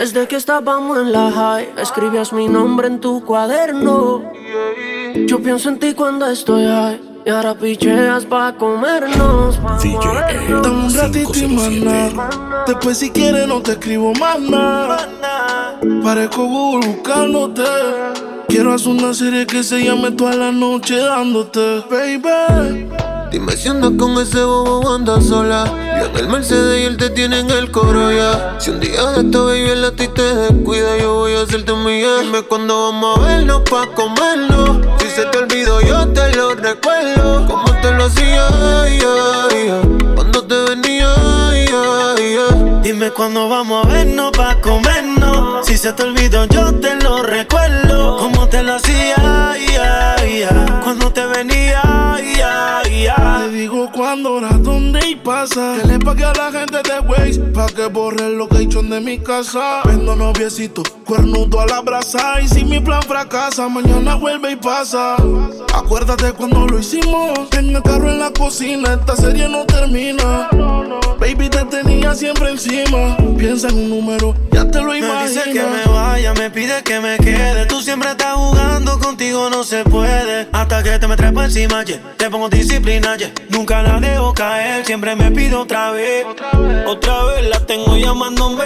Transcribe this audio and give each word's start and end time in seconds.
Desde 0.00 0.26
que 0.26 0.36
estábamos 0.36 0.96
en 0.96 1.12
la 1.12 1.30
high, 1.30 1.74
escribías 1.76 2.32
mi 2.32 2.48
nombre 2.48 2.86
en 2.86 3.00
tu 3.00 3.22
cuaderno. 3.22 4.22
Yo 5.26 5.42
pienso 5.42 5.68
en 5.68 5.78
ti 5.78 5.92
cuando 5.92 6.24
estoy 6.24 6.64
high. 6.64 6.98
Y 7.26 7.28
ahora 7.28 7.54
picheas 7.54 8.24
pa' 8.24 8.54
comernos. 8.56 9.60
DJ 9.82 10.62
Dame 10.62 10.86
un 10.86 10.94
ratito 10.94 11.38
y 11.38 11.48
maná. 11.48 12.30
Después 12.66 12.96
si 12.96 13.10
quieres 13.10 13.46
no 13.46 13.60
te 13.60 13.72
escribo 13.72 14.14
más 14.14 14.40
nada. 14.40 15.06
Parezco 16.02 16.46
Google 16.46 16.88
buscándote. 16.92 17.62
Quiero 18.48 18.72
hacer 18.72 18.88
una 18.88 19.12
serie 19.12 19.46
que 19.46 19.62
se 19.62 19.84
llame 19.84 20.12
toda 20.12 20.34
la 20.34 20.50
noche 20.50 20.96
dándote, 20.96 21.84
baby. 21.90 22.89
Dime 23.30 23.56
si 23.56 23.68
andas 23.68 23.92
con 23.96 24.20
ese 24.20 24.42
bobo 24.42 24.92
andas 24.92 25.26
sola. 25.26 25.64
Yo 26.00 26.06
en 26.06 26.16
el 26.16 26.28
Mercedes 26.28 26.80
y 26.80 26.84
él 26.84 26.96
te 26.96 27.10
tiene 27.10 27.38
en 27.38 27.50
el 27.50 27.70
coro 27.70 28.10
ya. 28.10 28.56
Si 28.58 28.70
un 28.70 28.80
día 28.80 29.04
de 29.12 29.20
esta 29.20 29.38
baby 29.38 29.70
el 29.70 29.84
a 29.84 29.92
ti 29.92 30.08
te 30.08 30.34
descuida, 30.34 30.98
yo 30.98 31.14
voy 31.14 31.34
a 31.34 31.42
hacerte 31.42 31.70
un 31.70 31.84
millón. 31.84 32.24
Dime 32.24 32.42
cuándo 32.42 32.90
vamos 32.90 33.18
a 33.18 33.22
vernos 33.22 33.62
pa' 33.70 33.86
comernos. 33.94 34.84
Si 34.98 35.08
se 35.10 35.26
te 35.26 35.38
olvidó, 35.38 35.80
yo 35.80 36.08
te 36.08 36.34
lo 36.34 36.56
recuerdo. 36.56 37.46
Como 37.46 37.72
te 37.80 37.92
lo 37.92 38.06
hacía, 38.06 38.48
cuando 40.16 40.44
te 40.44 40.54
venía, 40.68 41.14
Dime 42.82 43.12
cuándo 43.12 43.48
vamos 43.48 43.86
a 43.86 43.88
vernos 43.88 44.32
pa' 44.32 44.60
comernos. 44.60 45.64
Si 45.66 45.76
se 45.76 45.92
te 45.92 46.02
olvidó, 46.02 46.46
yo 46.46 46.74
te 46.80 46.96
lo 46.96 47.22
recuerdo. 47.22 48.16
Como 48.16 48.48
te 48.48 48.64
lo 48.64 48.74
hacía, 48.74 49.54
cuando 50.82 51.12
te 51.12 51.24
venía, 51.26 51.49
digo 53.60 53.90
cuándo, 53.92 54.34
hora, 54.36 54.56
dónde 54.58 55.00
y 55.06 55.16
pasa. 55.16 55.76
Que 55.80 55.88
le 55.88 55.98
pague 55.98 56.24
a 56.24 56.32
la 56.32 56.50
gente 56.50 56.78
de 56.82 57.00
Waze 57.00 57.40
pa' 57.52 57.66
que 57.66 57.86
borre 57.86 58.26
el 58.26 58.38
location 58.38 58.88
de 58.88 59.00
mi 59.00 59.18
casa. 59.18 59.82
Vendo 59.84 60.16
noviecito, 60.16 60.82
cuernudo 61.04 61.60
a 61.60 61.66
la 61.66 61.80
brasa. 61.80 62.40
Y 62.40 62.48
si 62.48 62.64
mi 62.64 62.80
plan 62.80 63.02
fracasa, 63.02 63.68
mañana 63.68 64.14
vuelve 64.14 64.52
y 64.52 64.56
pasa. 64.56 65.16
Acuérdate 65.74 66.32
cuando 66.32 66.66
lo 66.66 66.78
hicimos. 66.78 67.38
En 67.52 67.76
el 67.76 67.82
carro 67.82 68.10
en 68.10 68.20
la 68.20 68.30
cocina, 68.30 68.94
esta 68.94 69.14
serie 69.14 69.46
no 69.48 69.66
termina. 69.66 70.48
Baby, 71.30 71.48
te 71.48 71.64
tenía 71.66 72.12
siempre 72.12 72.50
encima. 72.50 73.16
Piensa 73.38 73.68
en 73.68 73.76
un 73.76 73.90
número, 73.90 74.34
ya 74.50 74.68
te 74.68 74.80
lo 74.80 74.96
imaginas. 74.96 75.22
Me 75.22 75.28
dice 75.28 75.52
que 75.52 75.62
me 75.62 75.84
vaya, 75.84 76.34
me 76.34 76.50
pide 76.50 76.82
que 76.82 76.98
me 76.98 77.18
quede. 77.18 77.66
Tú 77.66 77.80
siempre 77.80 78.10
estás 78.10 78.34
jugando, 78.34 78.98
contigo 78.98 79.48
no 79.48 79.62
se 79.62 79.84
puede. 79.84 80.48
Hasta 80.50 80.82
que 80.82 80.98
te 80.98 81.06
me 81.06 81.16
trepo 81.16 81.40
encima, 81.40 81.84
yeah. 81.84 82.00
te 82.16 82.28
pongo 82.28 82.48
disciplina, 82.48 83.16
yeah. 83.16 83.30
Nunca 83.48 83.80
la 83.80 84.00
dejo 84.00 84.34
caer, 84.34 84.84
siempre 84.84 85.14
me 85.14 85.30
pido 85.30 85.60
otra 85.60 85.92
vez. 85.92 86.26
Otra 86.88 87.22
vez, 87.26 87.48
la 87.48 87.64
tengo 87.64 87.96
llamándome. 87.96 88.64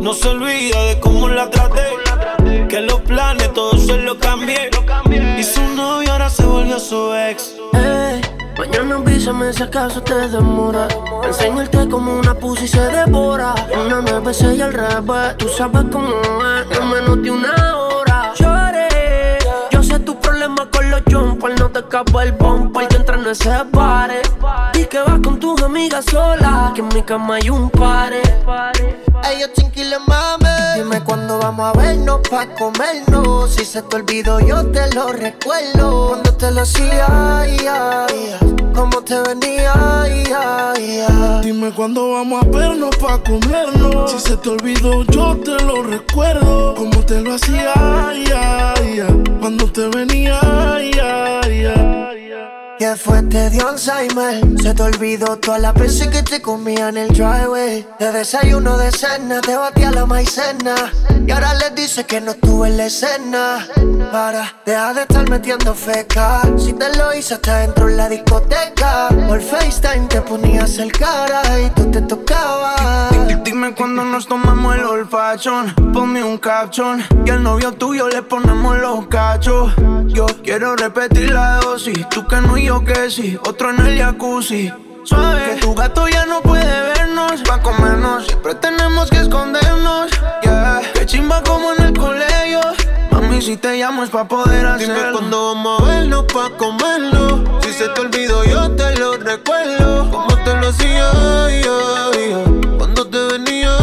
No 0.00 0.14
se 0.14 0.28
olvida 0.28 0.84
de 0.84 1.00
cómo 1.00 1.28
la 1.28 1.50
traté. 1.50 1.82
Que 2.68 2.80
los 2.80 3.00
planes 3.00 3.52
todos 3.54 3.84
se 3.86 3.96
los 3.96 4.18
cambié. 4.18 4.70
Y 5.36 5.42
su 5.42 5.60
novio 5.74 6.12
ahora 6.12 6.30
se 6.30 6.44
volvió 6.44 6.78
su 6.78 7.12
ex. 7.12 7.54
Mañana 8.62 8.94
avísame 8.94 9.52
si 9.52 9.64
acaso 9.64 10.00
te 10.02 10.14
demora. 10.28 10.86
Enseñarte 11.24 11.88
como 11.88 12.16
una 12.16 12.32
pussy 12.32 12.68
se 12.68 12.80
devora. 12.80 13.56
Una 13.74 14.00
nueve, 14.00 14.32
seis 14.32 14.60
al 14.62 14.72
revés. 14.72 15.36
Tú 15.36 15.48
sabes 15.48 15.82
cómo 15.90 16.06
es, 16.08 16.78
en 16.78 16.88
menos 16.88 17.20
de 17.24 17.30
una 17.32 17.76
hora. 17.76 18.32
Lloré. 18.38 19.38
Yo 19.72 19.82
sé 19.82 19.98
tu 19.98 20.16
problema 20.20 20.70
con 20.70 20.88
los 20.92 21.02
jumpers. 21.10 21.58
No 21.58 21.70
te 21.70 21.80
escapa 21.80 22.22
el 22.22 22.30
bumper 22.34 22.86
que 22.86 22.96
entra 22.98 23.16
en 23.16 23.26
ese 23.26 23.50
pare. 23.72 24.22
Y 24.74 24.84
que 24.84 25.00
vas 25.00 25.18
con 25.24 25.40
tus 25.40 25.60
amigas 25.60 26.04
sola. 26.04 26.70
Que 26.72 26.82
en 26.82 26.88
mi 26.94 27.02
cama 27.02 27.34
hay 27.42 27.50
un 27.50 27.68
pare. 27.68 28.22
Ellos 29.28 29.50
chinquiles 29.54 29.98
mame. 30.06 30.48
Dime 30.76 31.02
cuándo 31.02 31.31
vamos 31.42 31.74
a 31.74 31.78
vernos 31.78 32.20
pa' 32.30 32.46
comernos. 32.54 33.54
Si 33.54 33.64
se 33.64 33.82
te 33.82 33.96
olvidó, 33.96 34.38
yo 34.40 34.64
te 34.66 34.94
lo 34.94 35.12
recuerdo. 35.12 36.08
Cuando 36.08 36.34
te 36.34 36.50
lo 36.52 36.62
hacía, 36.62 38.06
como 38.74 39.02
te 39.02 39.20
venía, 39.22 40.04
Dime 41.42 41.72
cuándo 41.72 42.12
vamos 42.12 42.42
a 42.42 42.46
vernos 42.46 42.96
pa' 42.96 43.18
comernos. 43.18 44.10
Si 44.12 44.18
se 44.20 44.36
te 44.36 44.48
olvidó, 44.50 45.02
yo 45.04 45.36
te 45.36 45.62
lo 45.64 45.82
recuerdo. 45.82 46.74
Como 46.76 47.04
te 47.04 47.20
lo 47.20 47.34
hacía, 47.34 47.74
cuando 49.40 49.70
te 49.70 49.88
venía, 49.88 50.40
que 52.82 52.96
fue? 52.96 53.22
Te 53.22 53.48
dio 53.50 53.68
Alzheimer. 53.68 54.42
Se 54.60 54.74
te 54.74 54.82
olvidó 54.82 55.36
toda 55.38 55.58
la 55.58 55.72
veces 55.72 56.08
que 56.08 56.22
te 56.22 56.42
comía 56.42 56.88
en 56.88 56.96
el 56.96 57.08
driveway. 57.08 57.86
De 58.00 58.10
desayuno 58.10 58.76
de 58.76 58.90
cena, 58.90 59.40
te 59.40 59.54
batía 59.54 59.92
la 59.92 60.04
maicena. 60.04 60.74
Y 61.24 61.30
ahora 61.30 61.54
le 61.54 61.70
dices 61.70 62.04
que 62.06 62.20
no 62.20 62.32
estuve 62.32 62.68
en 62.68 62.76
la 62.78 62.86
escena. 62.86 63.68
Para, 64.10 64.56
deja 64.66 64.94
de 64.94 65.02
estar 65.02 65.30
metiendo 65.30 65.74
feca. 65.74 66.42
Si 66.58 66.72
te 66.72 66.96
lo 66.96 67.14
hice 67.14 67.34
hasta 67.34 67.58
dentro 67.58 67.88
en 67.88 67.96
la 67.96 68.08
discoteca. 68.08 69.08
Por 69.28 69.40
FaceTime 69.40 70.08
te 70.08 70.20
ponías 70.20 70.78
el 70.78 70.90
cara 70.90 71.42
y 71.60 71.70
tú 71.70 71.88
te 71.88 72.02
tocabas. 72.02 73.12
Dime 73.44 73.74
cuando 73.74 74.04
nos 74.04 74.26
tomamos 74.26 74.74
el 74.74 74.84
olfachón. 74.84 75.72
Ponme 75.92 76.24
un 76.24 76.38
caption. 76.38 77.00
Y 77.24 77.30
al 77.30 77.44
novio 77.44 77.72
tuyo 77.72 78.08
le 78.08 78.22
ponemos 78.22 78.76
los 78.78 79.06
cachos. 79.06 79.72
Yo 80.06 80.26
quiero 80.42 80.74
repetir 80.74 81.30
la 81.30 81.56
dosis. 81.56 82.08
Tú 82.08 82.26
que 82.26 82.40
no 82.40 82.58
y 82.58 82.71
yo 82.72 82.84
que 82.84 83.10
sí. 83.10 83.38
Otro 83.46 83.70
en 83.70 83.86
el 83.86 83.98
jacuzzi. 83.98 84.72
Suave, 85.04 85.42
que 85.44 85.60
tu 85.60 85.74
gato 85.74 86.08
ya 86.08 86.24
no 86.26 86.40
puede 86.40 86.64
vernos. 86.64 87.42
Pa' 87.42 87.60
comernos, 87.60 88.26
siempre 88.26 88.54
tenemos 88.54 89.10
que 89.10 89.18
escondernos. 89.18 90.10
Yeah, 90.42 90.80
que 90.94 91.04
chimba 91.04 91.42
como 91.42 91.74
en 91.74 91.82
el 91.82 91.98
colegio. 91.98 92.60
Mami, 93.10 93.42
si 93.42 93.56
te 93.56 93.76
llamo 93.76 94.04
es 94.04 94.10
pa' 94.10 94.26
poder 94.26 94.64
hacerlo. 94.66 94.94
Dime 94.94 95.12
cuando 95.12 95.54
vamos 95.54 95.82
a 95.82 95.84
vernos 95.84 96.24
pa' 96.32 96.50
comerlo. 96.56 97.60
Si 97.62 97.72
se 97.72 97.88
te 97.88 98.00
olvidó, 98.00 98.44
yo 98.44 98.70
te 98.70 98.96
lo 98.96 99.16
recuerdo. 99.18 100.10
Como 100.10 100.34
te 100.38 100.54
lo 100.54 100.68
hacía, 100.68 101.10
cuando 102.78 103.06
te 103.06 103.18
venía, 103.32 103.76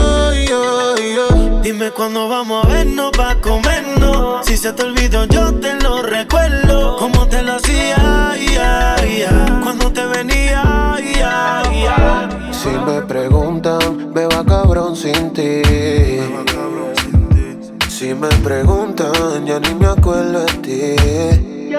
Dime 1.72 1.92
cuándo 1.92 2.28
vamos 2.28 2.66
a 2.66 2.68
vernos 2.68 3.12
pa' 3.12 3.36
comernos. 3.36 4.44
Si 4.44 4.58
se 4.58 4.74
te 4.74 4.82
olvidó, 4.82 5.26
yo 5.26 5.54
te 5.54 5.76
lo 5.76 6.02
recuerdo. 6.02 6.98
Como 6.98 7.28
te 7.28 7.44
lo 7.44 7.58
hacía, 7.58 8.34
cuando 9.62 9.92
te 9.94 10.04
venía, 10.08 10.96
Si 12.52 12.70
me 12.70 13.04
preguntan, 13.04 14.12
me 14.16 14.26
va 14.26 14.44
cabrón 14.44 14.96
sin 14.96 15.32
ti. 15.32 15.62
Si 17.88 18.16
me 18.16 18.30
preguntan, 18.44 19.46
ya 19.46 19.60
ni 19.60 19.76
me 19.76 19.90
acuerdo 19.90 20.46
de 20.46 20.54
ti. 20.64 21.76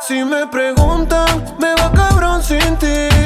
Si 0.00 0.24
me 0.24 0.46
preguntan, 0.46 1.54
me 1.60 1.74
va 1.74 1.92
cabrón 1.92 2.42
sin 2.42 2.78
ti. 2.78 3.17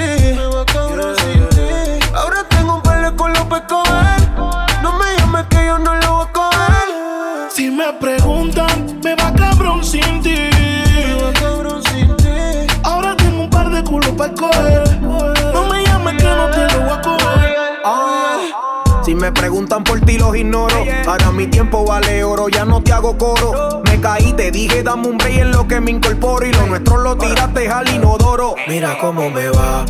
No 14.16 15.66
me 15.66 15.84
llames 15.84 16.22
que 16.22 16.28
no 16.28 16.50
te 16.50 16.74
lo 16.74 16.80
voy 16.82 16.90
a 16.90 17.00
coger. 17.00 17.56
Ah. 17.84 19.00
Si 19.04 19.14
me 19.14 19.32
preguntan 19.32 19.82
por 19.84 20.00
ti, 20.00 20.18
los 20.18 20.36
ignoro. 20.36 20.84
Ahora 21.06 21.30
mi 21.30 21.46
tiempo 21.46 21.84
vale 21.84 22.22
oro, 22.22 22.48
ya 22.48 22.64
no 22.64 22.82
te 22.82 22.92
hago 22.92 23.16
coro. 23.16 23.82
Me 23.84 24.00
caí, 24.00 24.32
te 24.34 24.50
dije, 24.50 24.82
dame 24.82 25.08
un 25.08 25.18
break 25.18 25.38
en 25.38 25.52
lo 25.52 25.66
que 25.66 25.80
me 25.80 25.90
incorporo. 25.90 26.46
Y 26.46 26.52
lo 26.52 26.66
nuestro 26.66 26.98
lo 26.98 27.16
tiraste 27.16 27.68
al 27.68 27.88
inodoro. 27.88 28.54
Mira 28.68 28.98
cómo 29.00 29.30
me 29.30 29.48
va 29.48 29.84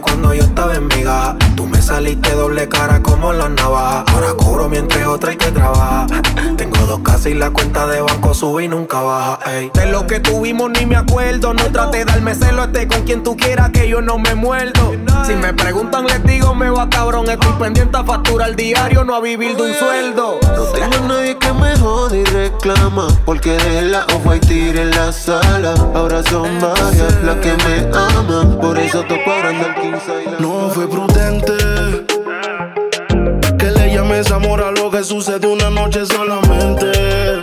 cuando 0.00 0.34
yo 0.34 0.42
estaba 0.42 0.74
en 0.74 0.88
viga. 0.88 1.36
Tú 1.54 1.66
me 1.66 1.80
saliste 1.80 2.32
doble 2.32 2.68
cara 2.68 3.02
como 3.02 3.32
la 3.32 3.48
navaja. 3.48 4.04
Ahora 4.12 4.34
cobro 4.36 4.68
mientras 4.68 5.06
otra 5.06 5.30
hay 5.30 5.36
que 5.36 5.50
trabajar. 5.50 6.06
Tengo 6.56 6.78
dos 6.86 7.00
casas 7.00 7.26
y 7.26 7.34
la 7.34 7.50
cuenta 7.50 7.86
de 7.86 8.00
banco 8.00 8.34
sube 8.34 8.64
y 8.64 8.68
nunca 8.68 9.00
baja. 9.00 9.38
Ey. 9.50 9.70
De 9.72 9.86
lo 9.86 10.06
que 10.06 10.20
tuvimos 10.20 10.70
ni 10.70 10.86
me 10.86 10.96
acuerdo. 10.96 11.54
No 11.54 11.64
trate 11.72 11.98
de 11.98 12.04
darme 12.04 12.34
celo, 12.34 12.64
este 12.64 12.88
con 12.88 13.02
quien 13.02 13.22
tú 13.22 13.36
quieras 13.36 13.70
que 13.70 13.88
yo 13.88 14.00
no 14.00 14.18
me 14.18 14.34
muerdo. 14.34 14.92
Si 15.26 15.34
me 15.34 15.52
preguntan, 15.54 16.06
les 16.06 16.22
digo, 16.24 16.54
me 16.54 16.70
va 16.70 16.88
cabrón. 16.88 17.28
Estoy 17.30 17.52
pendiente 17.58 17.96
a 17.96 18.04
factura 18.04 18.46
al 18.46 18.56
diario, 18.56 19.04
no 19.04 19.14
a 19.14 19.20
vivir 19.20 19.56
de 19.56 19.62
un 19.62 19.74
sueldo. 19.74 20.38
No 20.56 20.62
tengo 20.64 21.08
nadie 21.08 21.36
que 21.38 21.52
me 21.52 21.76
jode 21.78 22.18
y 22.18 22.24
reclama. 22.24 23.08
Porque 23.24 23.56
de 23.56 23.82
la 23.82 24.04
off 24.14 24.26
tire 24.46 24.82
en 24.82 24.90
la 24.90 25.12
sala. 25.12 25.74
Ahora 25.94 26.22
son 26.24 26.60
varias 26.60 27.22
las 27.22 27.36
que 27.36 27.54
me 27.64 27.88
aman. 27.96 28.58
Por 28.60 28.78
eso 28.78 29.02
toco 29.02 29.30
agrandar 29.30 29.75
no 30.40 30.70
fue 30.70 30.88
prudente 30.88 31.52
que 33.58 33.70
le 33.70 33.94
llames 33.94 34.30
amor 34.30 34.62
a 34.62 34.70
lo 34.70 34.90
que 34.90 35.02
sucede 35.04 35.46
una 35.46 35.70
noche 35.70 36.04
solamente. 36.06 37.40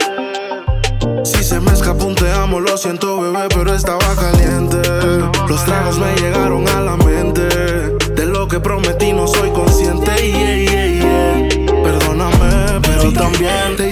Si 1.23 1.43
se 1.43 1.59
me 1.59 1.71
escapó 1.71 2.05
un 2.05 2.15
te 2.15 2.31
amo, 2.31 2.59
lo 2.59 2.77
siento 2.77 3.21
bebé, 3.21 3.47
pero 3.49 3.73
estaba 3.73 4.15
caliente. 4.15 4.77
Los 5.47 5.63
tragos 5.65 5.97
me 5.99 6.13
llegaron 6.15 6.67
a 6.69 6.81
la 6.81 6.95
mente. 6.97 7.47
De 8.13 8.25
lo 8.25 8.47
que 8.47 8.59
prometí 8.59 9.13
no 9.13 9.27
soy 9.27 9.49
consciente. 9.51 10.11
Yeah, 10.15 10.55
yeah, 10.55 10.87
yeah. 10.87 11.83
Perdóname 11.83 12.53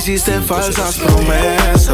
hiciste 0.02 0.42
falsas 0.42 0.98
promesas. 0.98 1.91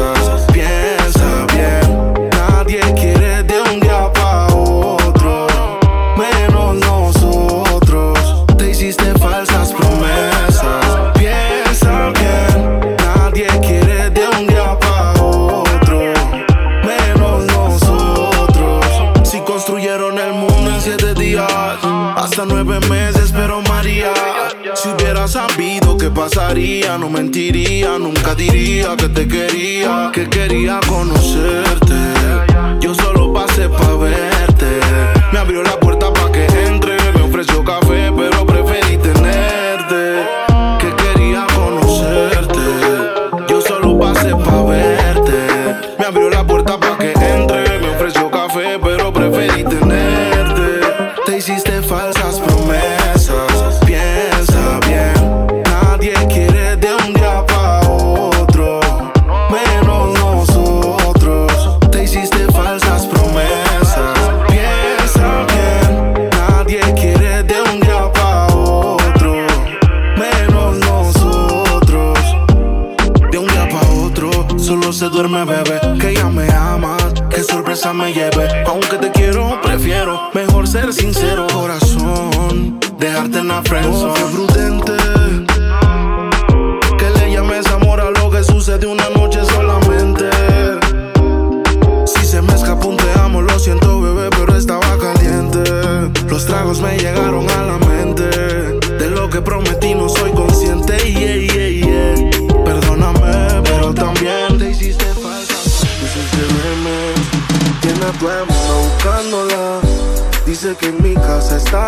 Mentiría, 27.08 27.98
nunca 27.98 28.34
diría 28.34 28.96
que 28.96 29.08
te 29.08 29.26
quería, 29.26 30.10
que 30.12 30.28
quería 30.28 30.80
conocerte. 30.86 31.87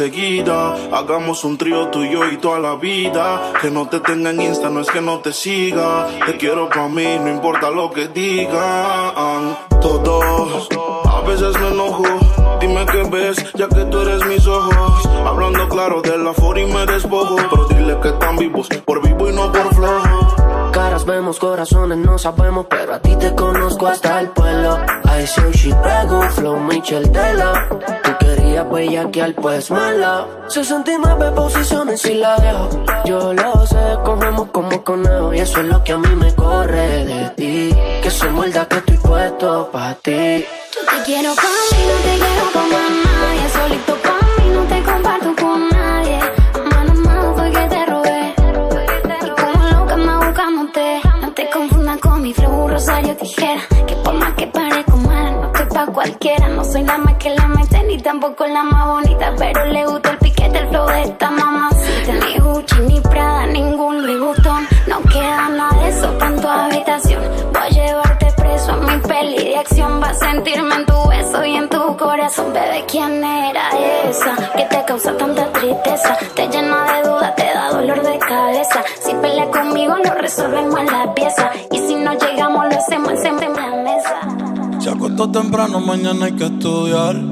Hagamos 0.00 1.44
un 1.44 1.58
trío 1.58 1.88
tú 1.88 2.02
y 2.02 2.16
y 2.32 2.36
toda 2.38 2.58
la 2.58 2.74
vida. 2.76 3.52
Que 3.60 3.70
no 3.70 3.86
te 3.86 4.00
tenga 4.00 4.30
en 4.30 4.40
Insta, 4.40 4.70
no 4.70 4.80
es 4.80 4.90
que 4.90 5.02
no 5.02 5.18
te 5.18 5.30
siga. 5.30 6.06
Te 6.24 6.38
quiero 6.38 6.70
pa' 6.70 6.88
mí, 6.88 7.18
no 7.18 7.28
importa 7.28 7.68
lo 7.68 7.90
que 7.90 8.08
digan. 8.08 9.58
Todos, 9.82 10.68
a 11.04 11.20
veces 11.28 11.54
me 11.60 11.68
enojo. 11.68 12.04
Dime 12.60 12.86
qué 12.86 13.02
ves, 13.10 13.52
ya 13.52 13.68
que 13.68 13.84
tú 13.84 14.00
eres 14.00 14.24
mis 14.24 14.46
ojos. 14.46 15.06
Hablando 15.26 15.68
claro 15.68 16.00
de 16.00 16.16
la 16.16 16.32
for 16.32 16.58
y 16.58 16.64
me 16.64 16.86
despojo. 16.86 17.36
Pero 17.36 17.66
dile 17.66 18.00
que 18.00 18.08
están 18.08 18.38
vivos, 18.38 18.68
por 18.86 19.06
vivo 19.06 19.28
y 19.28 19.34
no 19.34 19.52
por 19.52 19.74
flojo. 19.74 20.70
Caras 20.72 21.04
vemos, 21.04 21.38
corazones 21.38 21.98
no 21.98 22.16
sabemos, 22.16 22.66
pero 22.70 22.94
a 22.94 23.00
ti 23.00 23.16
te 23.16 23.34
conozco 23.34 23.86
hasta 23.86 24.20
el 24.20 24.30
pueblo. 24.30 24.78
I 25.04 25.26
say 25.26 25.52
she 25.52 25.74
pego, 25.74 26.22
flow 26.30 26.58
Michel 26.58 27.10
Tela. 27.12 27.99
Tú 28.50 28.56
querías 28.56 28.68
bellaquear, 28.68 29.34
pues 29.34 29.70
mala. 29.70 30.26
69 30.48 31.30
posiciones 31.36 32.04
y 32.04 32.14
la 32.14 32.36
dejo. 32.36 32.68
Yo 33.04 33.32
lo 33.32 33.64
sé, 33.64 33.76
cogemos 34.04 34.48
como 34.50 34.82
conejo. 34.82 35.32
Y 35.32 35.38
eso 35.38 35.60
es 35.60 35.66
lo 35.66 35.84
que 35.84 35.92
a 35.92 35.98
mí 35.98 36.16
me 36.16 36.34
corre 36.34 37.04
de 37.04 37.30
ti. 37.36 37.70
Que 38.02 38.10
soy 38.10 38.30
muerda 38.30 38.66
que 38.66 38.78
estoy 38.78 38.96
puesto 38.96 39.70
pa' 39.70 39.94
ti. 40.02 40.10
Yo 40.10 40.80
te 40.96 41.02
quiero 41.04 41.32
pa' 41.36 41.42
mí, 41.42 41.78
no 41.86 41.94
te 42.02 42.18
quiero 42.18 42.50
pa' 42.52 42.66
más 42.72 42.90
nadie. 43.04 43.48
Solito 43.52 43.94
pa' 44.02 44.42
mí, 44.42 44.50
no 44.50 44.62
te 44.64 44.82
comparto 44.82 45.42
con 45.42 45.68
nadie. 45.68 46.18
Mano 46.70 46.90
armada 46.90 47.34
fue 47.36 47.52
que 47.52 47.68
te 47.68 47.86
robé. 47.86 48.34
Y 49.26 49.30
como 49.30 49.66
loca 49.68 49.94
anda 49.94 50.26
buscándote. 50.26 51.00
No 51.20 51.32
te 51.34 51.50
confundas 51.50 52.00
con 52.00 52.20
mi 52.20 52.34
flow, 52.34 52.66
rosario 52.66 53.16
tijera. 53.16 53.62
Que 53.86 53.94
por 53.94 54.14
más 54.14 54.34
que 54.34 54.48
parezco 54.48 54.96
mala, 54.96 55.30
no 55.30 55.46
estoy 55.52 55.66
pa' 55.66 55.86
cualquiera. 55.86 56.48
No 56.48 56.64
soy 56.64 56.82
la 56.82 56.98
más 56.98 57.14
que 57.18 57.30
la 57.30 57.46
ni 57.90 57.98
tampoco 57.98 58.46
la 58.46 58.62
más 58.62 58.86
bonita. 58.86 59.34
Pero 59.36 59.64
le 59.66 59.86
gusta 59.86 60.10
el 60.10 60.18
piquete, 60.18 60.58
el 60.58 60.68
flow 60.68 60.86
de 60.86 61.02
esta 61.02 61.30
mamacita. 61.30 62.12
Ni 62.24 62.38
Gucci, 62.38 62.76
ni 62.86 63.00
Prada, 63.00 63.46
ningún 63.46 64.06
Louis. 64.06 64.38
No 64.86 65.02
queda 65.02 65.48
nada 65.48 65.82
de 65.82 65.88
eso 65.88 66.18
en 66.24 66.40
tu 66.40 66.48
habitación. 66.48 67.22
Voy 67.52 67.62
a 67.62 67.68
llevarte 67.68 68.26
preso 68.36 68.72
a 68.72 68.76
mi 68.76 68.98
peli 69.00 69.44
de 69.44 69.56
acción. 69.56 70.00
Vas 70.00 70.22
a 70.22 70.30
sentirme 70.30 70.74
en 70.74 70.86
tu 70.86 71.08
beso 71.08 71.44
y 71.44 71.56
en 71.56 71.68
tu 71.68 71.96
corazón. 71.96 72.52
Bebé, 72.52 72.84
¿quién 72.88 73.24
era 73.24 73.70
esa? 74.08 74.36
Que 74.56 74.64
te 74.64 74.84
causa 74.84 75.16
tanta 75.16 75.52
tristeza. 75.52 76.16
Te 76.34 76.48
llena 76.48 76.84
de 76.92 77.08
dudas, 77.08 77.34
te 77.34 77.44
da 77.44 77.70
dolor 77.72 78.02
de 78.02 78.18
cabeza. 78.18 78.84
Si 79.04 79.12
peleas 79.14 79.48
conmigo, 79.48 79.96
lo 79.96 80.14
resolvemos 80.14 80.84
la 80.84 81.12
pieza. 81.14 81.50
Y 81.72 81.78
si 81.78 81.96
no 81.96 82.12
llegamos, 82.14 82.66
lo 82.66 82.78
hacemos 82.78 83.24
en 83.24 83.36
la 83.36 83.70
mesa. 83.82 84.80
Se 84.80 84.90
acostó 84.90 85.30
temprano, 85.30 85.80
mañana 85.80 86.26
hay 86.26 86.32
que 86.32 86.44
estudiar. 86.44 87.29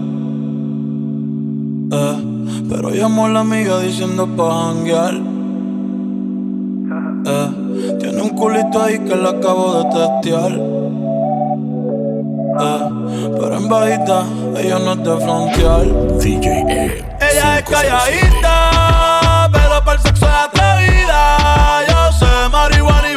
Eh, 1.91 2.65
pero 2.69 2.91
llamó 2.91 3.27
a 3.27 3.29
la 3.31 3.41
amiga 3.41 3.81
diciendo 3.81 4.27
pa' 4.37 4.67
janguear. 4.67 5.15
Eh, 7.27 7.49
tiene 7.99 8.23
un 8.23 8.31
culito 8.31 8.83
ahí 8.83 8.99
que 8.99 9.17
la 9.17 9.31
acabo 9.31 9.83
de 9.83 9.85
testear. 9.99 10.53
Eh, 12.61 12.89
pero 13.41 13.57
en 13.57 13.69
bajita, 13.69 14.25
ella 14.59 14.79
no 14.81 14.93
es 14.93 14.99
de 14.99 15.17
frontear. 15.17 15.87
Ella 17.21 17.59
es 17.59 17.65
calladita, 17.65 19.49
pero 19.53 19.85
para 19.85 19.93
el 19.95 20.01
sexo 20.01 20.27
es 20.27 20.33
atrevida. 20.33 21.39
Yo 21.89 22.13
sé 22.13 22.49
marihuana 22.51 23.13
y 23.13 23.17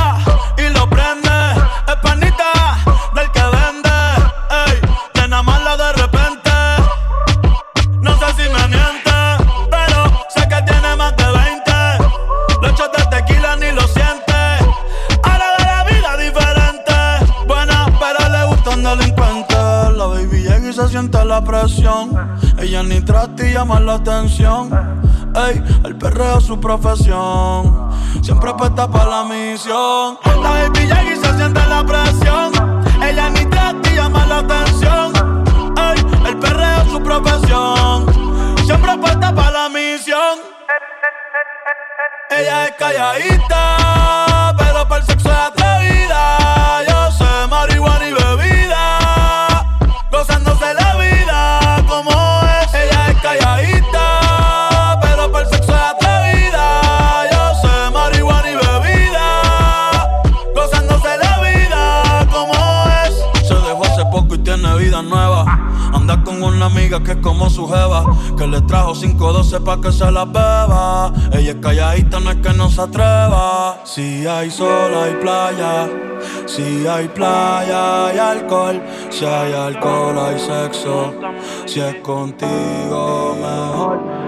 y 64.35 64.37
tiene 64.39 64.75
vida 64.77 65.01
nueva. 65.01 65.45
Anda 65.93 66.23
con 66.23 66.41
una 66.41 66.67
amiga 66.67 67.03
que 67.03 67.11
es 67.11 67.17
como 67.17 67.49
su 67.49 67.67
jeva 67.67 68.05
Que 68.37 68.47
le 68.47 68.61
trajo 68.61 68.93
512 68.93 69.59
pa' 69.61 69.81
que 69.81 69.91
se 69.91 70.11
la 70.11 70.25
beba. 70.25 71.13
Ella 71.33 71.51
es 71.51 71.55
calladita, 71.57 72.19
no 72.19 72.31
es 72.31 72.37
que 72.37 72.53
no 72.53 72.69
se 72.69 72.81
atreva. 72.81 73.81
Si 73.83 74.25
hay 74.25 74.49
sol, 74.49 74.93
hay 74.93 75.13
playa. 75.15 75.89
Si 76.45 76.87
hay 76.87 77.07
playa, 77.07 78.07
hay 78.07 78.17
alcohol. 78.17 78.81
Si 79.09 79.25
hay 79.25 79.53
alcohol, 79.53 80.17
hay 80.19 80.39
sexo. 80.39 81.13
Si 81.65 81.79
es 81.79 81.95
contigo, 82.01 83.35
mejor. 83.39 84.21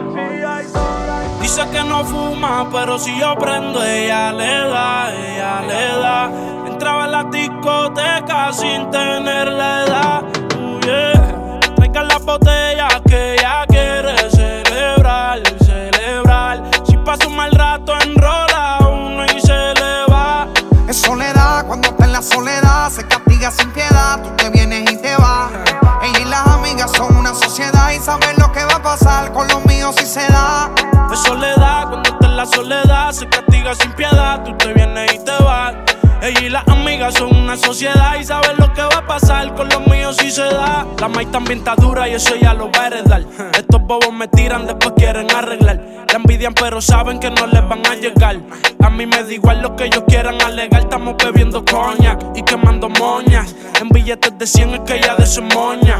Dice 1.41 1.61
que 1.71 1.83
no 1.83 2.05
fuma, 2.05 2.69
pero 2.71 2.97
si 2.97 3.19
yo 3.19 3.35
prendo, 3.35 3.83
ella 3.83 4.31
le 4.31 4.57
da, 4.69 5.13
ella 5.13 5.61
le 5.61 5.99
da. 6.01 6.52
Entraba 6.83 7.05
en 7.05 7.11
la 7.13 7.23
discoteca 7.23 8.51
sin 8.51 8.91
tener 8.91 9.47
la 9.53 9.83
edad. 9.85 10.23
Uh, 10.59 10.81
yeah. 10.81 11.59
Traigan 11.77 12.09
la 12.09 12.17
botella 12.17 12.89
que 13.07 13.35
ella 13.35 13.65
quiere 13.69 14.29
celebrar, 14.29 15.39
celebrar. 15.63 16.61
Si 16.85 16.97
pasa 16.97 17.25
un 17.27 17.37
mal 17.37 17.51
rato, 17.53 17.93
enrola 18.01 18.79
uno 18.81 19.23
y 19.23 19.39
se 19.39 19.53
le 19.53 20.11
va. 20.11 20.45
Es 20.89 20.97
soledad, 20.97 21.65
cuando 21.67 21.87
está 21.87 22.03
en 22.03 22.11
la 22.11 22.21
soledad, 22.21 22.89
se 22.89 23.07
castiga 23.07 23.49
sin 23.49 23.71
piedad. 23.71 24.21
Tú 24.21 24.31
te 24.35 24.49
vienes 24.49 24.91
y 24.91 24.97
te 24.97 25.15
vas. 25.15 25.53
Ella 26.01 26.19
y 26.19 26.25
las 26.25 26.45
amigas 26.47 26.91
son 26.91 27.15
una 27.15 27.33
sociedad 27.33 27.91
y 27.91 27.99
saben 27.99 28.35
lo 28.39 28.51
que 28.51 28.65
va 28.65 28.75
a 28.75 28.83
pasar 28.83 29.31
con 29.31 29.47
los 29.47 29.63
míos 29.67 29.95
si 29.97 30.05
se 30.05 30.27
da. 30.27 30.69
Es 31.13 31.19
soledad, 31.19 31.87
cuando 31.87 32.09
está 32.09 32.25
en 32.25 32.35
la 32.35 32.45
soledad, 32.45 33.11
se 33.13 33.29
castiga 33.29 33.73
sin 33.73 33.93
piedad. 33.93 34.43
Tú 34.43 34.53
te 34.57 34.73
vienes 34.73 35.13
y 35.13 35.23
te 35.23 35.31
vas. 35.41 35.92
Ella 36.23 36.39
y 36.39 36.49
las 36.49 36.65
amigas 36.69 37.15
son 37.15 37.35
una 37.35 37.57
sociedad 37.57 38.15
y 38.17 38.23
saben 38.23 38.55
lo 38.57 38.71
que 38.71 38.81
va 38.81 38.99
a 38.99 39.05
pasar 39.05 39.53
con 39.55 39.67
los 39.67 39.85
míos 39.87 40.15
si 40.17 40.31
se 40.31 40.43
da. 40.43 40.87
La 40.97 41.09
maíz 41.09 41.29
también 41.33 41.59
está 41.59 41.75
dura 41.75 42.07
y 42.07 42.13
eso 42.13 42.33
ya 42.41 42.53
lo 42.53 42.71
va 42.71 42.83
a 42.83 42.87
heredar. 42.87 43.25
Estos 43.53 43.81
bobos 43.81 44.13
me 44.13 44.29
tiran, 44.29 44.65
después 44.65 44.93
quieren 44.95 45.29
arreglar. 45.35 46.05
La 46.07 46.15
envidian, 46.15 46.53
pero 46.53 46.81
saben 46.81 47.19
que 47.19 47.29
no 47.29 47.45
les 47.47 47.67
van 47.67 47.85
a 47.85 47.95
llegar. 47.95 48.39
A 48.81 48.89
mí 48.89 49.05
me 49.05 49.21
da 49.21 49.33
igual 49.33 49.61
lo 49.61 49.75
que 49.75 49.87
ellos 49.87 50.05
quieran 50.07 50.41
alegar. 50.41 50.83
Estamos 50.83 51.15
bebiendo 51.21 51.65
coña 51.65 52.17
y 52.33 52.41
quemando 52.43 52.87
moñas. 52.87 53.53
En 53.81 53.89
billetes 53.89 54.37
de 54.37 54.47
100 54.47 54.75
es 54.75 54.79
que 54.79 54.95
ella 54.95 55.15
de 55.15 55.25
su 55.25 55.41
moña. 55.41 55.99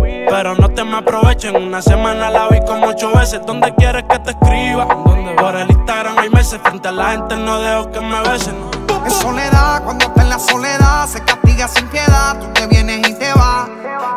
Pero 0.31 0.55
no 0.55 0.69
te 0.69 0.85
me 0.85 0.95
aprovechen. 0.95 1.57
Una 1.57 1.81
semana 1.81 2.29
la 2.29 2.47
vi 2.47 2.61
como 2.65 2.87
ocho 2.87 3.11
veces. 3.11 3.41
¿Dónde 3.45 3.75
quieres 3.75 4.05
que 4.09 4.17
te 4.19 4.31
escriba? 4.31 4.87
Por 4.87 5.55
el 5.57 5.69
Instagram 5.69 6.17
hay 6.17 6.29
meses. 6.29 6.57
Frente 6.63 6.87
a 6.87 6.91
la 6.93 7.11
gente 7.11 7.35
no 7.35 7.59
dejo 7.59 7.91
que 7.91 7.99
me 7.99 8.21
besen. 8.21 8.55
Es 9.05 9.13
soledad, 9.15 9.83
cuando 9.83 10.05
está 10.05 10.21
en 10.21 10.29
la 10.29 10.39
soledad, 10.39 11.07
se 11.07 11.21
castiga 11.25 11.67
sin 11.67 11.85
piedad. 11.89 12.39
Tú 12.39 12.47
te 12.53 12.65
vienes 12.67 13.09
y 13.09 13.13
te 13.13 13.33
vas. 13.33 13.67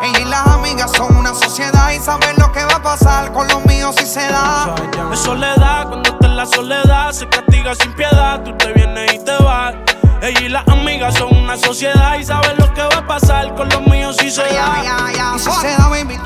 Ella 0.02 0.21
y 0.21 0.25
las 0.26 0.47
amigas 0.47 0.92
son 0.92 1.16
una 1.16 1.35
sociedad 1.35 1.90
y 1.90 1.99
saben 1.99 2.37
lo 2.38 2.52
que 2.52 2.64
va 2.64 2.76
a 2.76 2.83
pasar 2.83 3.33
con 3.33 3.49
los 3.49 3.66
míos 3.66 3.97
si 3.99 4.06
se 4.06 4.21
da. 4.28 4.73
Es 5.12 5.18
soledad, 5.18 5.88
cuando 5.88 6.11
está 6.11 6.26
en 6.26 6.37
la 6.37 6.47
soledad, 6.47 7.11
se 7.11 7.28
castiga 7.28 7.75
sin 7.75 7.92
piedad. 7.94 8.40
Tú 8.44 8.56
te 8.56 8.73
vienes 8.73 9.14
y 9.14 9.18
te 9.18 9.37
vas. 9.42 9.75
Ella 10.23 10.40
y 10.40 10.49
las 10.49 10.66
amigas 10.68 11.14
son 11.14 11.37
una 11.37 11.56
sociedad 11.56 12.16
y 12.18 12.25
saben 12.25 12.56
lo 12.59 12.73
que 12.73 12.83
va 12.83 12.99
a 12.99 13.06
pasar 13.06 13.52
con 13.56 13.68
los 13.68 13.85
míos 13.88 14.16
si 14.21 14.30
se 14.30 14.42
da. 14.42 14.83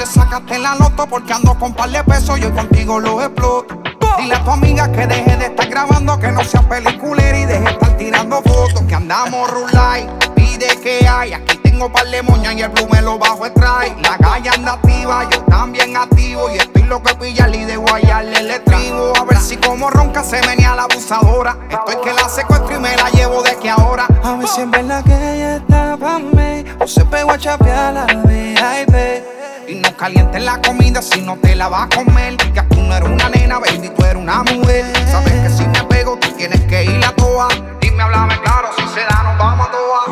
Sacaste 0.08 0.58
la 0.58 0.74
loto 0.74 1.06
porque 1.06 1.32
ando 1.32 1.54
con 1.58 1.74
par 1.74 1.90
de 1.90 2.02
pesos, 2.02 2.40
yo 2.40 2.52
contigo 2.54 2.98
lo 2.98 3.22
exploto. 3.22 3.82
Dile 4.18 4.34
a 4.34 4.42
tu 4.42 4.50
amiga 4.50 4.90
que 4.90 5.06
deje 5.06 5.36
de 5.36 5.46
estar 5.46 5.68
grabando, 5.68 6.18
que 6.18 6.32
no 6.32 6.42
sea 6.42 6.62
peliculera 6.68 7.38
y 7.38 7.44
deje 7.44 7.60
de 7.60 7.70
estar 7.70 7.96
tirando 7.96 8.42
fotos, 8.42 8.82
que 8.88 8.94
andamos 8.94 9.50
rulay. 9.50 10.08
Pide 10.34 10.66
que 10.82 11.06
hay, 11.06 11.34
aquí 11.34 11.58
tengo 11.58 11.92
par 11.92 12.06
de 12.06 12.22
moñas 12.22 12.54
y 12.54 12.62
el 12.62 12.70
blue 12.70 12.88
me 12.90 13.00
lo 13.02 13.18
bajo 13.18 13.46
extrae. 13.46 13.94
La 14.02 14.16
calle 14.18 14.48
anda 14.48 14.72
activa, 14.72 15.28
yo 15.30 15.42
también 15.42 15.96
activo 15.96 16.50
y 16.50 16.56
estoy 16.56 16.82
lo 16.84 17.02
que 17.02 17.14
pilla 17.14 17.48
y 17.48 17.64
de 17.64 17.76
guayarle 17.76 18.38
el 18.38 18.50
estribo. 18.50 19.12
A 19.20 19.24
ver 19.24 19.38
si 19.38 19.56
como 19.58 19.90
ronca 19.90 20.24
se 20.24 20.40
venía 20.40 20.74
la 20.74 20.84
abusadora. 20.84 21.56
Estoy 21.70 22.02
que 22.02 22.12
la 22.12 22.28
secuestro 22.28 22.76
y 22.76 22.80
me 22.80 22.96
la 22.96 23.10
llevo 23.10 23.42
de 23.42 23.56
que 23.56 23.70
ahora. 23.70 24.06
A 24.24 24.32
ver 24.34 24.48
si 24.48 24.62
en 24.62 24.70
verdad 24.70 25.04
que 25.04 25.14
ella 25.14 25.56
está 25.56 25.96
pa' 25.96 26.18
mí 26.18 26.64
O 26.80 26.86
se 26.86 27.04
pegó 27.04 27.32
a 27.32 27.38
chapear 27.38 27.94
la 27.94 28.06
VIP 28.06 29.37
Y 29.68 29.74
no 29.74 29.94
calientes 29.98 30.42
la 30.42 30.62
comida 30.62 31.02
si 31.02 31.20
no 31.20 31.36
te 31.36 31.54
la 31.54 31.68
vas 31.68 31.84
a 31.84 31.88
comer. 31.96 32.38
Que 32.38 32.62
tú 32.62 32.80
no 32.80 32.96
eres 32.96 33.10
una 33.10 33.28
nena, 33.28 33.58
baby, 33.58 33.90
tú 33.94 34.02
eres 34.02 34.16
una 34.16 34.42
mujer. 34.42 34.86
Sabes 35.10 35.34
que 35.42 35.50
si 35.50 35.66
me 35.68 35.84
pego, 35.84 36.16
tú 36.18 36.28
tienes 36.38 36.60
que 36.62 36.84
ir 36.84 37.04
a 37.04 37.12
toa. 37.12 37.48
Dime, 37.78 38.02
háblame 38.02 38.40
claro, 38.40 38.70
si 38.78 38.82
se 38.94 39.00
da, 39.00 39.22
nos 39.24 39.36
vamos 39.38 39.68
a 39.68 39.70
toa. 39.70 40.06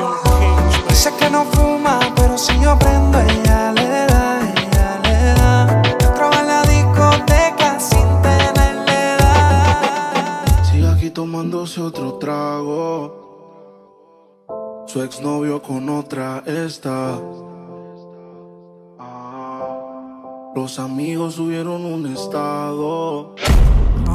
Dice 0.90 1.10
que 1.18 1.30
no 1.30 1.46
fuma, 1.46 2.00
pero 2.14 2.36
si 2.36 2.60
yo 2.60 2.78
prendo 2.78 3.18
ella 3.18 3.72
le 3.72 4.06
da, 4.06 4.40
ella 4.42 4.98
le 5.02 5.34
da 5.34 5.82
Entraba 6.00 6.38
en 6.40 6.46
la 6.48 6.62
discoteca 6.62 7.80
sin 7.80 8.22
tenerle 8.22 9.14
edad 9.14 10.64
Sigue 10.70 10.88
aquí 10.88 11.08
tomándose 11.10 11.80
otro 11.80 12.14
trago. 12.14 13.24
Su 14.86 15.02
exnovio 15.02 15.62
con 15.62 15.88
otra 15.88 16.42
está. 16.44 17.18
Los 20.56 20.78
amigos 20.78 21.34
subieron 21.34 21.84
un 21.84 22.06
estado. 22.06 23.34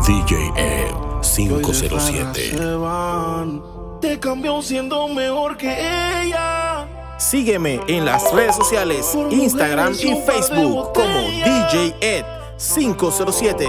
DJ 0.08 0.52
Ed 0.56 0.92
y 1.38 1.50
hoy 1.52 1.62
de 1.62 1.72
507. 1.72 2.58
se 2.58 2.76
van. 2.78 3.62
Te 4.02 4.20
cambió 4.20 4.60
siendo 4.64 5.08
mejor 5.08 5.56
que 5.56 5.70
ella. 5.70 6.88
Sígueme 7.20 7.80
en 7.88 8.06
las 8.06 8.34
redes 8.34 8.56
sociales, 8.56 9.16
Instagram 9.30 9.94
y 9.94 10.16
Facebook 10.16 10.94
como 10.96 11.20
DJ 11.46 11.96
Ed 12.02 12.26
507. 12.58 13.68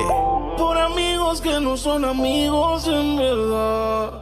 Por 0.56 0.78
amigos 0.78 1.42
que 1.42 1.60
no 1.60 1.76
son 1.76 2.06
amigos 2.06 2.86
en 2.86 3.16
verdad. 3.18 4.12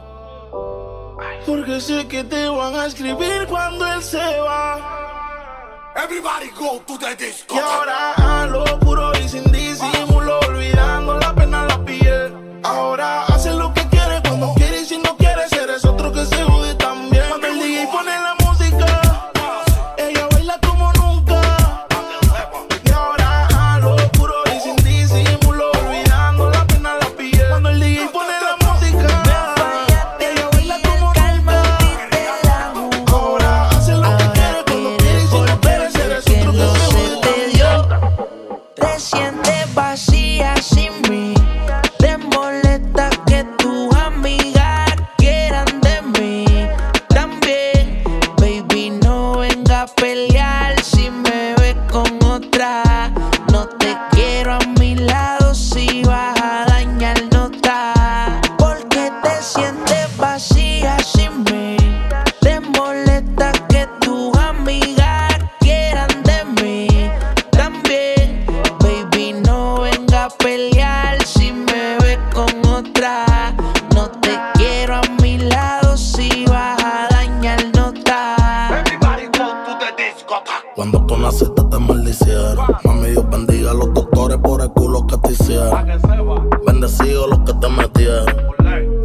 Porque 1.45 1.79
sé 1.79 2.05
que 2.05 2.25
te 2.25 2.49
van 2.49 2.75
a 2.75 2.85
escribir 2.87 3.47
cuando 3.47 3.87
él 3.87 4.03
se 4.03 4.17
va. 4.17 5.20
Everybody 5.95 6.49
go 6.57 6.79
to 6.79 6.97
the 6.97 7.15
disco. 7.15 7.55
Y 7.55 7.59
ahora 7.59 8.13
a 8.13 8.47
lo 8.47 8.79
puro 8.79 9.11
y 9.13 9.27
sin 9.27 9.43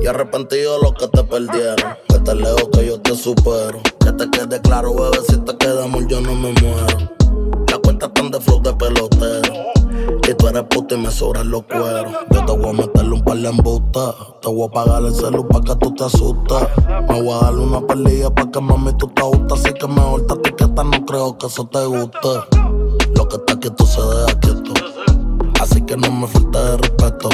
Y 0.06 0.08
arrepentidos 0.08 0.80
los 0.80 0.92
que 0.92 1.08
te 1.08 1.24
perdieron. 1.24 1.96
Que 2.08 2.20
te 2.20 2.32
leo 2.36 2.70
que 2.70 2.86
yo 2.86 3.00
te 3.00 3.16
supero. 3.16 3.80
Que 3.98 4.12
te 4.12 4.30
quede 4.30 4.60
claro, 4.60 4.94
bebé, 4.94 5.18
si 5.28 5.36
te 5.38 5.56
quedamos 5.56 6.06
yo 6.06 6.20
no 6.20 6.32
me 6.36 6.52
muero. 6.52 7.10
La 7.68 7.78
cuenta 7.78 8.06
están 8.06 8.30
de 8.30 8.40
flow 8.40 8.62
de 8.62 8.72
pelotero. 8.74 9.52
Y 10.28 10.34
tú 10.34 10.46
eres 10.46 10.62
puta 10.70 10.94
y 10.94 10.98
me 10.98 11.10
sobran 11.10 11.50
los 11.50 11.64
cueros. 11.64 12.12
Yo 12.30 12.44
te 12.44 12.52
voy 12.56 12.68
a 12.68 12.72
meterle 12.74 13.14
un 13.14 13.24
par 13.24 13.36
de 13.36 13.48
embustas. 13.48 14.14
Te 14.42 14.48
voy 14.48 14.68
a 14.68 14.70
pagar 14.70 15.02
el 15.02 15.12
celu 15.12 15.44
pa' 15.48 15.60
que 15.62 15.74
tú 15.74 15.92
te 15.92 16.04
asustas. 16.04 16.68
Me 17.08 17.22
voy 17.22 17.32
a 17.32 17.44
darle 17.46 17.62
una 17.64 17.84
pelilla 17.84 18.30
pa' 18.32 18.48
que 18.48 18.60
mami 18.60 18.92
tú 18.92 19.08
te 19.08 19.22
gustas. 19.22 19.58
Así 19.58 19.74
que 19.74 19.88
mejor 19.88 20.24
te 20.28 20.34
etiqueta, 20.34 20.84
no 20.84 21.04
creo 21.04 21.36
que 21.36 21.46
eso 21.48 21.66
te 21.66 21.84
guste. 21.84 22.28
Lo 23.16 23.28
que 23.28 23.36
está 23.38 23.58
quieto 23.58 23.84
se 23.84 24.00
deja 24.00 24.38
quieto. 24.38 24.72
Así 25.60 25.80
que 25.80 25.96
no 25.96 26.12
me 26.12 26.28
falte 26.28 26.58
de 26.60 26.76
respeto. 26.76 27.28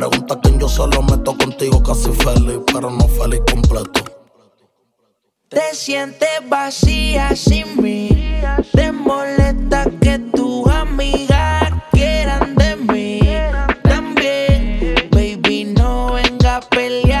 Preguntas 0.00 0.38
quién 0.42 0.58
yo 0.58 0.66
solo 0.66 1.02
meto 1.02 1.36
contigo 1.36 1.82
casi 1.82 2.10
feliz, 2.12 2.58
pero 2.72 2.90
no 2.90 3.06
feliz 3.06 3.42
completo. 3.52 4.02
Te 5.50 5.74
sientes 5.74 6.40
vacía 6.48 7.36
sin 7.36 7.66
mí. 7.82 8.08
Te 8.72 8.92
molesta 8.92 9.84
que 10.00 10.18
tus 10.34 10.66
amigas 10.68 11.70
quieran 11.92 12.54
de 12.54 12.76
mí. 12.76 13.20
También, 13.82 15.10
baby, 15.10 15.74
no 15.76 16.14
venga 16.14 16.56
a 16.56 16.60
pelear 16.62 17.19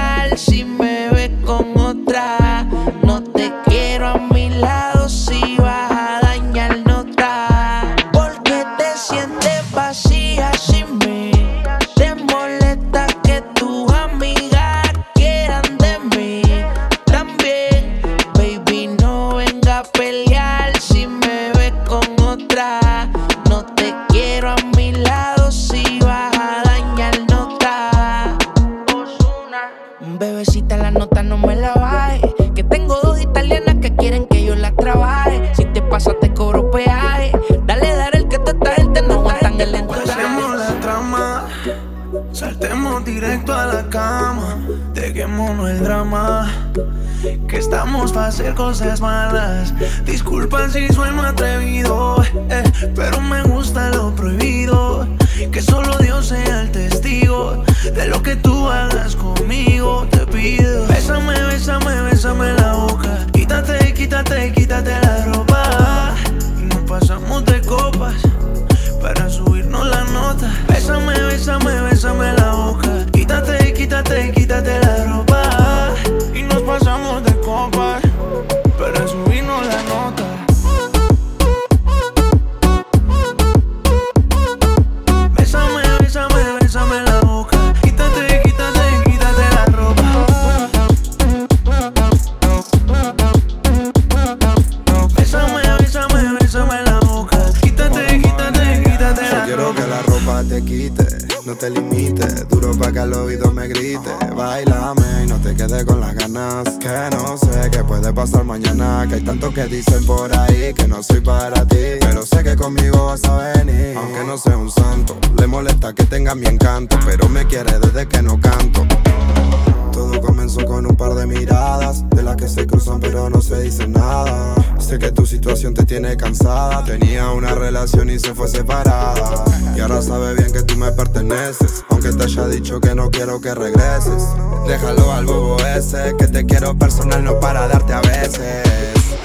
Personal 136.78 137.24
no 137.24 137.40
para 137.40 137.66
darte 137.66 137.92
a 137.92 138.00
veces 138.00 138.62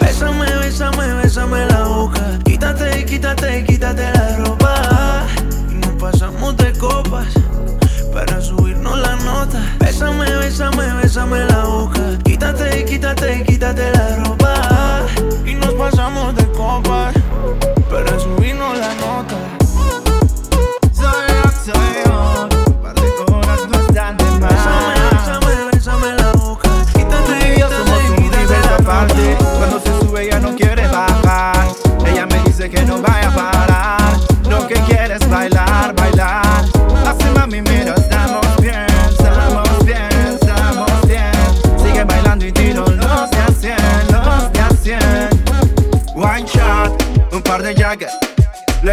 Bésame, 0.02 0.46
bésame, 0.58 1.14
bésame 1.22 1.66
la 1.68 1.84
boca. 1.84 2.40
Quítate, 2.44 3.06
quítate, 3.06 3.64
quítate 3.66 4.12
la 4.12 4.38
ropa. 4.38 5.26
Y 5.70 5.76
nos 5.76 5.94
pasamos 6.02 6.58
de 6.58 6.74
copas 6.74 7.28
para 8.14 8.42
subirnos 8.42 8.98
la 8.98 9.16
nota. 9.18 9.60
Bésame, 9.80 10.26
bésame, 10.38 10.94
bésame 11.02 11.46
la 11.46 11.66
boca. 11.66 12.02
Quítate, 12.24 12.86
quítate, 12.86 13.44
quítate 13.44 13.92
la 13.92 14.16
ropa. 14.24 15.06
Y 15.46 15.54
nos 15.56 15.74
pasamos 15.74 16.36
de 16.36 16.46
copas 16.52 17.15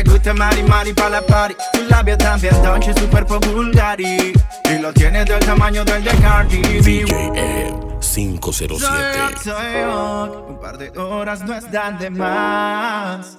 Le 0.02 0.10
gusta 0.10 0.34
Mari 0.34 0.62
Mari 0.64 0.92
pa' 0.92 1.08
la 1.08 1.22
party 1.22 1.54
Su 1.74 1.84
labio 1.88 2.16
también 2.16 2.60
Dolce, 2.62 2.92
su 2.94 3.08
cuerpo 3.08 3.38
Bulgari 3.38 4.32
Y 4.64 4.78
lo 4.80 4.92
tiene 4.92 5.24
del 5.24 5.38
tamaño 5.40 5.84
del 5.84 6.02
de 6.02 6.10
Cardi 6.16 6.60
DJ 6.80 7.30
Ed 7.34 7.74
507. 8.00 8.78
Soy 8.78 8.80
yo, 8.80 9.42
soy 9.42 9.72
yo. 9.80 10.46
Un 10.48 10.60
par 10.60 10.76
de 10.76 10.90
horas 10.98 11.42
no 11.42 11.54
están 11.54 11.98
de 11.98 12.10
más 12.10 13.38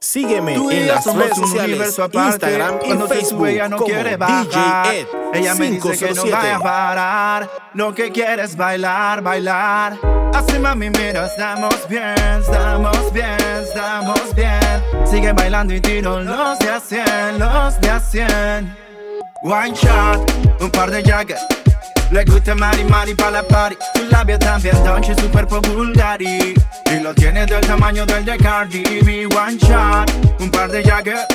Sígueme 0.00 0.54
Tú 0.54 0.70
en 0.70 0.88
las 0.88 1.04
redes 1.04 1.36
sociales. 1.36 1.98
Instagram 2.12 2.76
y 2.82 2.86
Cuando 2.86 3.08
Facebook 3.08 3.46
ella 3.46 3.68
no 3.68 3.76
como 3.76 3.86
quiere 3.86 4.16
DJ 4.16 4.16
bajar. 4.16 4.94
Ed 4.94 5.06
Ella 5.34 5.54
me 5.54 5.70
dice 5.70 5.90
que 5.90 6.14
no 6.14 6.22
507. 6.22 6.30
vaya 6.32 6.56
a 6.56 6.60
parar. 6.60 7.50
Lo 7.74 7.94
que 7.94 8.10
quiere 8.10 8.42
es 8.42 8.56
bailar, 8.56 9.22
bailar. 9.22 9.98
Así 10.34 10.58
mami, 10.58 10.90
mira, 10.90 11.26
estamos 11.26 11.86
bien, 11.88 12.14
estamos 12.40 13.12
bien, 13.12 13.36
estamos 13.62 14.34
bien. 14.34 14.71
Sigue 15.12 15.30
bailando 15.34 15.74
y 15.74 15.80
tiro 15.82 16.20
los 16.20 16.58
de 16.58 16.70
a 16.70 16.80
cien, 16.80 17.38
los 17.38 17.78
de 17.82 17.90
a 17.90 18.00
cien. 18.00 18.74
One 19.42 19.74
shot, 19.74 20.18
un 20.58 20.70
par 20.70 20.90
de 20.90 21.02
jackets. 21.02 21.42
Le 22.10 22.24
gusta 22.24 22.54
Mari 22.54 22.82
Mari 22.84 23.14
pa' 23.14 23.30
la 23.30 23.42
party 23.42 23.76
Su 23.94 24.04
labio 24.10 24.38
también 24.38 24.74
Dolce, 24.84 25.14
su 25.14 25.30
cuerpo 25.30 25.60
Bulgari 25.62 26.54
Y 26.90 27.00
lo 27.02 27.14
tiene 27.14 27.46
del 27.46 27.60
tamaño 27.66 28.04
del 28.04 28.24
de 28.24 28.36
Cardi 28.36 28.82
B 28.82 29.26
One 29.34 29.56
shot, 29.56 30.10
un 30.40 30.50
par 30.50 30.70
de 30.70 30.82
jackets 30.82 31.26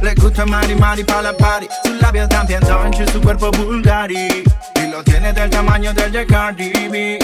Le 0.00 0.14
gusta 0.14 0.46
Mari 0.46 0.76
Mari 0.76 1.02
pa' 1.02 1.22
la 1.22 1.32
party 1.32 1.66
Su 1.84 1.94
labio 1.94 2.28
también 2.28 2.60
Dolce, 2.60 3.06
su 3.10 3.20
cuerpo 3.20 3.50
Bulgari 3.50 4.44
lo 4.92 5.02
tiene 5.02 5.32
del 5.32 5.48
tamaño 5.48 5.94
del 5.94 6.12
de 6.12 6.26
Cardi 6.26 6.70
B. 6.88 7.18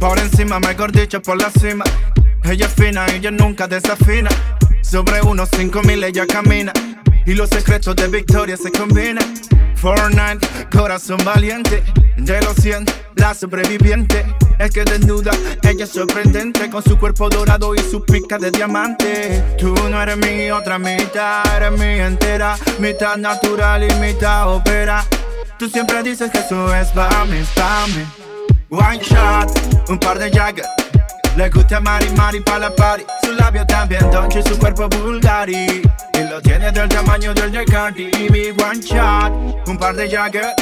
Por 0.00 0.18
encima, 0.18 0.58
mejor 0.58 0.90
dicho, 0.90 1.20
por 1.20 1.36
la 1.36 1.50
cima. 1.50 1.84
Ella 2.44 2.64
es 2.64 2.72
fina, 2.72 3.04
ella 3.08 3.30
nunca 3.30 3.68
desafina. 3.68 4.30
Sobre 4.92 5.22
unos 5.22 5.48
5000 5.48 6.04
ella 6.04 6.26
camina. 6.26 6.70
Y 7.24 7.32
los 7.32 7.48
secretos 7.48 7.96
de 7.96 8.08
Victoria 8.08 8.58
se 8.58 8.70
combinan. 8.70 9.24
Fortnite, 9.74 10.46
corazón 10.70 11.16
valiente. 11.24 11.82
De 12.18 12.42
los 12.42 12.54
100, 12.56 12.84
la 13.14 13.32
sobreviviente. 13.32 14.26
Es 14.58 14.70
que 14.70 14.84
desnuda, 14.84 15.32
ella 15.62 15.84
es 15.84 15.90
sorprendente. 15.90 16.68
Con 16.68 16.84
su 16.84 16.98
cuerpo 16.98 17.30
dorado 17.30 17.74
y 17.74 17.78
su 17.78 18.04
pica 18.04 18.36
de 18.36 18.50
diamante. 18.50 19.42
Tú 19.58 19.72
no 19.88 20.02
eres 20.02 20.18
mi 20.18 20.50
otra 20.50 20.78
mitad, 20.78 21.42
eres 21.56 21.72
mi 21.72 21.98
entera. 21.98 22.58
Mitad 22.78 23.16
natural 23.16 23.90
y 23.90 23.94
mitad 23.94 24.46
ópera. 24.46 25.06
Tú 25.58 25.70
siempre 25.70 26.02
dices 26.02 26.30
que 26.30 26.40
eso 26.40 26.74
es 26.74 26.88
para 26.88 27.24
mí, 27.24 27.38
mí. 27.38 28.04
One 28.68 28.98
shot, 28.98 29.88
un 29.88 29.98
par 29.98 30.18
de 30.18 30.30
Jagger. 30.30 30.81
Le 31.34 31.48
gusta 31.48 31.80
Mari 31.80 32.10
Mari 32.10 32.40
pa' 32.40 32.58
la 32.58 32.70
party. 32.70 33.04
Su 33.24 33.32
labio 33.32 33.64
también 33.66 34.10
donche 34.10 34.40
y 34.40 34.42
su 34.42 34.58
cuerpo 34.58 34.88
Bulgari. 34.88 35.82
Y 36.14 36.28
lo 36.28 36.42
tiene 36.42 36.70
del 36.70 36.88
tamaño 36.88 37.32
del 37.32 37.50
de 37.50 37.64
Cardi 37.64 38.10
B. 38.28 38.54
One 38.62 38.80
shot, 38.80 39.32
un 39.66 39.78
par 39.78 39.96
de 39.96 40.10
Jagger. 40.10 40.54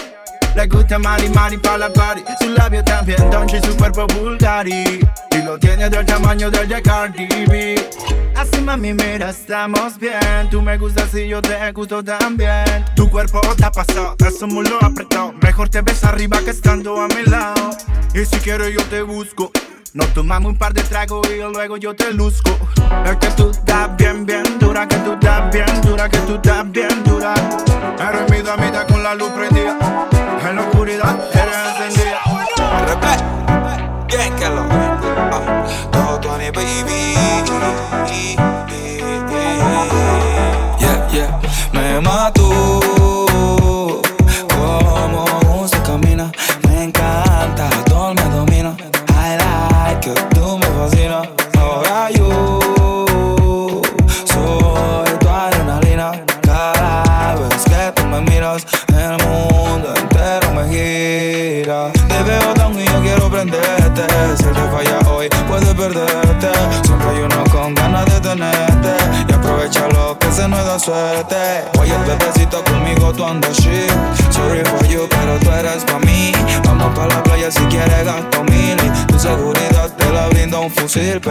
Le 0.54 0.66
gusta 0.68 0.98
Mari 0.98 1.28
Mari 1.30 1.58
pa' 1.58 1.76
la 1.76 1.92
party. 1.92 2.22
Su 2.40 2.50
labio 2.50 2.84
también 2.84 3.30
donche 3.30 3.58
y 3.58 3.66
su 3.66 3.76
cuerpo 3.76 4.06
Bulgari. 4.06 5.00
Y 5.32 5.42
lo 5.42 5.58
tiene 5.58 5.90
del 5.90 6.06
tamaño 6.06 6.50
del 6.50 6.68
de 6.68 6.80
Cardi 6.82 7.26
B. 7.46 7.90
Así 8.36 8.60
mami, 8.60 8.94
mira, 8.94 9.30
estamos 9.30 9.98
bien. 9.98 10.48
Tú 10.50 10.62
me 10.62 10.78
gustas 10.78 11.12
y 11.14 11.28
yo 11.28 11.42
te 11.42 11.72
gusto 11.72 12.02
también. 12.02 12.84
Tu 12.94 13.10
cuerpo 13.10 13.40
te 13.56 13.70
pasado, 13.70 14.14
eso 14.24 14.46
lo 14.46 14.82
apretado. 14.82 15.32
Mejor 15.42 15.68
te 15.68 15.80
ves 15.82 16.04
arriba 16.04 16.38
que 16.44 16.50
estando 16.50 17.00
a 17.00 17.08
mi 17.08 17.24
lado. 17.26 17.70
Y 18.14 18.24
si 18.24 18.36
quieres 18.38 18.72
yo 18.72 18.84
te 18.84 19.02
busco. 19.02 19.50
Nos 19.92 20.14
tomamos 20.14 20.52
un 20.52 20.56
par 20.56 20.72
de 20.72 20.84
tragos 20.84 21.28
y 21.30 21.38
luego 21.38 21.76
yo 21.76 21.96
te 21.96 22.12
luzco. 22.12 22.50
Es 23.04 23.16
que 23.16 23.26
tú 23.30 23.50
estás 23.50 23.96
bien, 23.96 24.24
bien 24.24 24.58
dura, 24.60 24.86
que 24.86 24.96
tú 24.96 25.14
estás 25.14 25.52
bien 25.52 25.80
dura, 25.82 26.08
que 26.08 26.18
tú 26.18 26.36
estás 26.36 26.70
bien 26.70 27.02
dura. 27.02 27.34
Eres 27.98 28.30
mi 28.30 28.40
damita 28.40 28.86
con 28.86 29.02
la 29.02 29.16
luz 29.16 29.30
prendida. 29.30 29.76
En 30.48 30.56
la 30.56 30.62
oscuridad 30.62 31.18
eres 31.34 31.56
encendida. 31.88 32.20
Bien 34.06 34.34
que 34.36 34.48
lo 34.48 34.62
ah, 34.70 35.64
Todo 35.90 36.20
tu 36.20 36.28
baby 36.28 37.14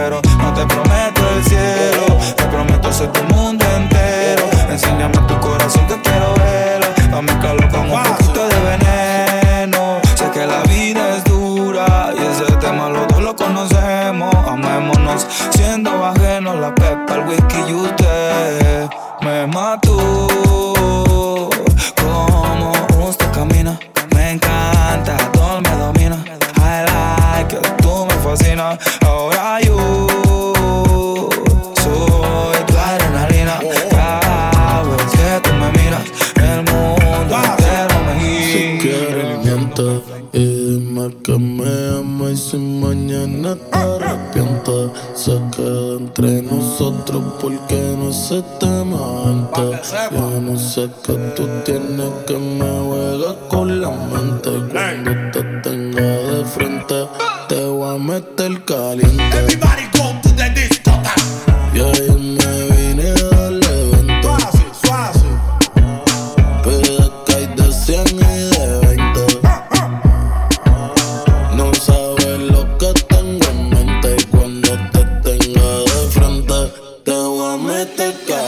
Pero 0.02 0.22
no 0.38 0.54
te 0.54 0.64
prometo 0.64 1.20
el 1.36 1.44
cielo. 1.44 2.18
Te 2.34 2.44
prometo 2.44 2.90
ser 2.90 3.12
tu 3.12 3.22
mundo 3.34 3.62
entero. 3.76 4.44
Enséñame 4.70 5.18
tu 5.28 5.38
corazón 5.40 5.86
que 5.86 6.00
quiero 6.00 6.32
verlo 6.36 6.86
Pa' 7.10 7.20
mezclarlo 7.20 7.68
con 7.68 7.90
un 7.90 8.02
poquito 8.04 8.48
de 8.48 8.60
veneno. 8.70 10.00
Sé 10.14 10.30
que 10.30 10.46
la 10.46 10.62
vida 10.62 11.16
es 11.16 11.24
dura 11.24 12.14
Y 12.16 12.22
ese 12.22 12.50
tema 12.56 12.88
los 12.88 13.08
dos 13.08 13.20
lo 13.20 13.36
conocemos. 13.36 14.34
Amémonos 14.48 15.26
siendo 15.50 15.90
ajenos 16.02 16.58
La 16.58 16.74
pepa, 16.74 17.16
el 17.16 17.28
whisky 17.28 17.58
y 17.68 17.74
usted 17.74 18.09
tú 51.34 51.48
tienes 51.64 52.10
que 52.26 52.36
me 52.36 52.64
juegas 52.64 53.34
con 53.48 53.80
la 53.80 53.90
mente. 53.90 54.50
Cuando 54.72 55.10
te 55.32 55.42
tenga 55.62 56.02
de 56.02 56.44
frente 56.44 57.08
te 57.48 57.64
voy 57.64 57.94
a 57.94 57.98
meter 57.98 58.64
caliente. 58.64 59.38
Everybody 59.38 59.84
go 59.96 60.12
to 60.22 60.28
the 60.36 60.50
discotheque. 60.50 61.22
Y 61.74 61.80
ahí 61.80 62.10
me 62.36 62.48
vine 62.76 63.10
al 63.44 63.62
evento. 63.62 64.36
Pide 66.62 67.10
que 67.26 67.34
hay 67.34 67.46
de 67.56 67.72
100 67.72 68.06
y 68.08 68.50
de 68.50 68.66
20 68.86 69.20
No 71.56 71.74
sabes 71.74 72.38
lo 72.50 72.78
que 72.78 72.92
tengo 73.08 73.46
en 73.50 73.70
mente. 73.70 74.16
Y 74.18 74.24
cuando 74.26 74.70
te 74.92 75.04
tenga 75.22 75.68
de 75.90 76.00
frente 76.10 76.72
Te 77.04 77.12
voy 77.12 77.54
a 77.54 77.56
meter 77.56 78.14
caliente 78.26 78.39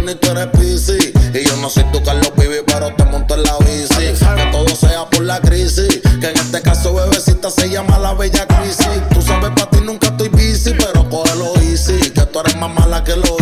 y 0.00 0.14
tú 0.14 0.30
eres 0.30 0.46
Piscis 0.48 1.12
Y 1.34 1.44
yo 1.44 1.56
no 1.56 1.68
soy 1.68 1.84
tu 1.92 2.02
Carlos 2.02 2.30
Pibi 2.30 2.58
pero 2.66 2.94
te 2.94 3.04
monto 3.04 3.34
en 3.34 3.42
la 3.42 3.56
bici. 3.58 4.12
Que 4.36 4.46
todo 4.50 4.68
sea 4.74 5.08
por 5.10 5.22
la 5.22 5.40
crisis. 5.40 6.00
Que 6.20 6.28
en 6.28 6.36
este 6.36 6.62
caso 6.62 6.94
bebecita 6.94 7.50
se 7.50 7.68
llama 7.68 7.98
la 7.98 8.14
bella 8.14 8.46
crisis 8.46 8.88
Tú 9.12 9.22
sabes 9.22 9.50
pa' 9.50 9.68
ti 9.70 9.78
nunca 9.82 10.08
estoy 10.08 10.28
busy 10.28 10.74
Pero 10.74 11.08
cógelo 11.08 11.54
easy. 11.62 12.10
Que 12.10 12.22
tú 12.26 12.40
eres 12.40 12.56
más 12.56 12.70
mala 12.70 13.04
que 13.04 13.16
lo 13.16 13.41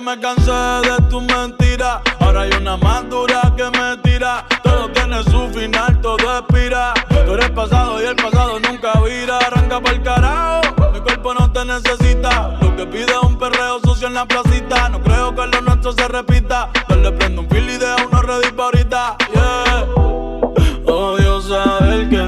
me 0.00 0.18
cansé 0.18 0.50
de 0.50 1.02
tu 1.08 1.20
mentira. 1.20 2.00
Ahora 2.20 2.42
hay 2.42 2.50
una 2.52 2.76
más 2.76 3.08
dura 3.08 3.52
que 3.56 3.64
me 3.64 3.96
tira. 3.98 4.46
Todo 4.62 4.88
tiene 4.90 5.22
su 5.24 5.48
final, 5.50 6.00
todo 6.00 6.38
expira. 6.38 6.94
Tú 7.26 7.34
eres 7.34 7.50
pasado 7.50 8.02
y 8.02 8.06
el 8.06 8.16
pasado 8.16 8.58
nunca 8.60 8.92
vira. 9.00 9.38
Arranca 9.38 9.80
para 9.80 9.96
el 9.96 10.02
carajo. 10.02 10.92
Mi 10.92 11.00
cuerpo 11.00 11.34
no 11.34 11.50
te 11.52 11.64
necesita. 11.64 12.58
Lo 12.60 12.76
que 12.76 12.86
pide 12.86 13.12
es 13.12 13.22
un 13.22 13.38
perreo 13.38 13.80
sucio 13.80 14.08
en 14.08 14.14
la 14.14 14.26
placita. 14.26 14.88
No 14.88 15.00
creo 15.02 15.34
que 15.34 15.46
lo 15.46 15.60
nuestro 15.60 15.92
se 15.92 16.08
repita. 16.08 16.70
Yo 16.88 16.96
le 16.96 17.12
prendo 17.12 17.42
un 17.42 17.48
fil 17.48 17.68
y 17.68 17.76
deja 17.76 17.96
uno 18.06 18.22
ready 18.22 18.52
pa' 18.52 18.64
ahorita. 18.64 19.16
Yeah. 19.34 19.86
Odio 20.86 21.40
saber 21.42 22.08
que 22.08 22.19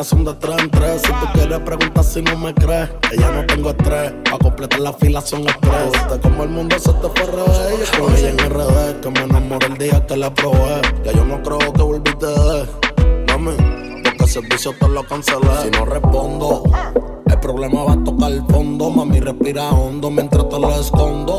bota, 0.00 0.06
las 0.06 0.06
gatas 0.06 0.06
son 0.06 0.24
de 0.24 0.34
tres 0.34 0.56
en 0.58 0.70
tres. 0.70 1.02
Si 1.02 1.08
tú 1.08 1.26
quieres 1.34 1.58
preguntar 1.60 2.04
si 2.04 2.22
no 2.22 2.36
me 2.36 2.54
crees, 2.54 2.88
ya 3.18 3.30
no 3.32 3.46
tengo 3.46 3.70
estrés. 3.70 4.12
Pa' 4.30 4.38
completar 4.38 4.80
la 4.80 4.92
fila 4.92 5.20
son. 5.20 5.44
Viste 5.44 6.20
como 6.22 6.44
el 6.44 6.50
mundo 6.50 6.78
se 6.78 6.92
te 6.92 7.08
fue 7.08 7.26
revés. 7.26 7.92
Yo 7.92 8.04
con 8.04 8.16
ella 8.16 8.30
en 8.30 8.38
RD, 8.38 9.00
que 9.00 9.10
me 9.10 9.20
enamoré 9.20 9.66
el 9.66 9.78
día 9.78 10.06
que 10.06 10.16
la 10.16 10.32
probé. 10.32 10.80
Ya 11.04 11.12
yo 11.12 11.24
no 11.24 11.42
creo 11.42 11.72
que 11.72 11.82
volviste 11.82 12.26
de. 12.26 12.66
Mami, 13.28 13.52
porque 14.04 14.24
el 14.24 14.28
servicio 14.28 14.74
te 14.78 14.88
lo 14.88 15.04
cancelé. 15.04 15.48
Si 15.62 15.70
no 15.70 15.84
respondo, 15.84 16.62
el 17.26 17.40
problema 17.40 17.84
va 17.84 17.92
a 17.92 18.04
tocar 18.04 18.32
el 18.32 18.44
fondo. 18.46 18.90
Mami, 18.90 19.20
respira 19.20 19.70
hondo 19.70 20.10
mientras 20.10 20.48
te 20.48 20.58
lo 20.58 20.70
escondo. 20.80 21.38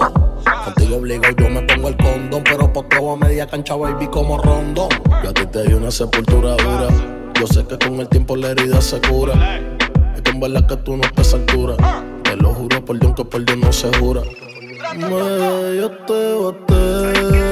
Contigo 0.65 0.97
obligo 0.97 1.24
yo 1.38 1.50
me 1.50 1.62
pongo 1.62 1.89
el 1.89 1.97
condón. 1.97 2.43
Pero 2.43 2.71
por 2.71 2.88
todo 2.89 3.12
a 3.13 3.17
media 3.17 3.47
cancha, 3.47 3.76
baby, 3.76 4.08
como 4.08 4.38
rondo. 4.38 4.88
Yo 5.24 5.30
a 5.30 5.34
ti 5.34 5.45
te 5.47 5.63
di 5.63 5.74
una 5.74 5.91
sepultura 5.91 6.56
dura. 6.56 7.20
Yo 7.41 7.47
sé 7.47 7.65
que 7.65 7.75
con 7.80 7.99
el 7.99 8.08
tiempo 8.08 8.36
la 8.36 8.49
herida 8.49 8.80
se 8.82 9.01
cura. 9.01 9.34
Es 10.15 10.21
que 10.21 10.30
en 10.30 10.67
que 10.67 10.77
tú 10.77 10.95
no 10.95 11.01
estás 11.01 11.34
a 11.34 11.38
altura. 11.38 11.75
Te 12.21 12.36
lo 12.36 12.54
juro 12.54 12.86
por 12.86 12.99
Dios 12.99 13.15
que 13.15 13.25
por 13.25 13.43
Dios 13.43 13.58
no 13.58 13.73
se 13.73 13.91
jura. 13.97 14.21
Me, 14.95 15.10
yo 15.75 15.89
te 16.06 16.34
boté. 16.36 17.50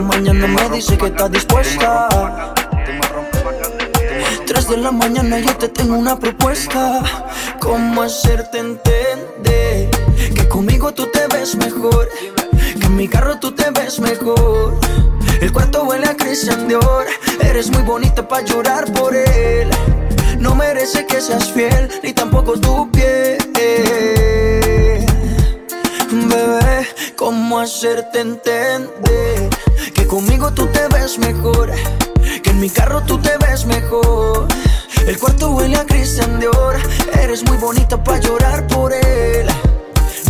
La 0.00 0.06
mañana 0.06 0.46
me 0.46 0.76
dice 0.76 0.96
que 0.96 1.06
está 1.06 1.28
dispuesta. 1.28 2.08
Tres 4.46 4.68
de 4.68 4.78
la 4.78 4.90
mañana 4.90 5.38
yo 5.40 5.54
te 5.56 5.68
tengo 5.68 5.94
una 5.94 6.18
propuesta. 6.18 7.02
¿Cómo 7.60 8.00
hacerte 8.02 8.60
entender 8.60 9.90
que 10.34 10.48
conmigo 10.48 10.94
tú 10.94 11.06
te 11.12 11.26
ves 11.26 11.54
mejor? 11.54 12.08
Que 12.80 12.86
en 12.86 12.96
mi 12.96 13.08
carro 13.08 13.38
tú 13.40 13.52
te 13.52 13.70
ves 13.72 14.00
mejor. 14.00 14.80
El 15.38 15.52
cuarto 15.52 15.84
huele 15.84 16.06
a 16.06 16.16
Christian 16.16 16.66
Dior. 16.66 17.06
Eres 17.42 17.70
muy 17.70 17.82
bonita 17.82 18.26
para 18.26 18.42
llorar 18.42 18.90
por 18.92 19.14
él. 19.14 19.68
No 20.38 20.54
merece 20.54 21.04
que 21.04 21.20
seas 21.20 21.52
fiel, 21.52 21.90
ni 22.02 22.14
tampoco 22.14 22.58
tu 22.58 22.90
piel. 22.90 23.36
Bebé, 26.10 26.88
¿cómo 27.20 27.60
hacerte 27.60 28.20
entender 28.20 29.50
que 29.94 30.06
conmigo 30.06 30.52
tú 30.52 30.66
te 30.68 30.88
ves 30.88 31.18
mejor? 31.18 31.70
Que 32.42 32.48
en 32.48 32.58
mi 32.58 32.70
carro 32.70 33.02
tú 33.02 33.18
te 33.18 33.36
ves 33.36 33.66
mejor. 33.66 34.48
El 35.06 35.18
cuarto 35.18 35.50
huele 35.50 35.76
a 35.76 35.84
Christian 35.84 36.40
Dior. 36.40 36.76
Eres 37.22 37.44
muy 37.44 37.58
bonita 37.58 38.02
para 38.02 38.20
llorar 38.20 38.66
por 38.68 38.94
él. 38.94 39.46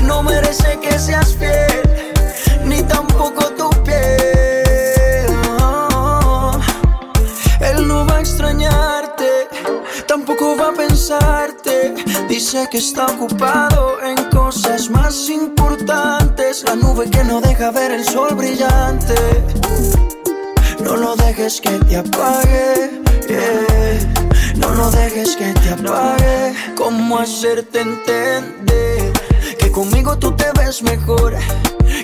No 0.03 0.25
merece 0.25 0.81
que 0.81 0.99
seas 0.99 1.37
fiel, 1.37 1.81
ni 2.65 2.83
tampoco 2.83 3.45
tu 3.53 3.71
piel. 3.85 5.31
Él 7.61 7.87
no 7.87 8.05
va 8.05 8.17
a 8.17 8.21
extrañarte, 8.21 9.00
tampoco 10.11 10.57
va 10.57 10.71
a 10.71 10.73
pensarte. 10.73 11.95
Dice 12.29 12.67
que 12.69 12.79
está 12.79 13.07
ocupado 13.07 14.03
en 14.03 14.17
cosas 14.31 14.91
más 14.91 15.29
importantes. 15.29 16.65
La 16.65 16.75
nube 16.75 17.09
que 17.09 17.23
no 17.23 17.41
deja 17.41 17.71
ver 17.71 17.93
el 17.93 18.05
sol 18.05 18.35
brillante. 18.35 19.15
No 20.83 20.97
lo 20.97 21.15
dejes 21.15 21.61
que 21.61 21.79
te 21.79 21.97
apague. 21.97 23.03
No 24.57 24.75
lo 24.75 24.91
dejes 24.91 25.37
que 25.37 25.53
te 25.53 25.69
apague. 25.71 26.55
¿Cómo 26.77 27.21
hacerte 27.21 27.81
entender 27.81 29.13
que 29.61 29.71
conmigo 29.71 30.19
tú 30.19 30.33
te 30.33 30.51
ves 30.59 30.83
mejor? 30.83 31.37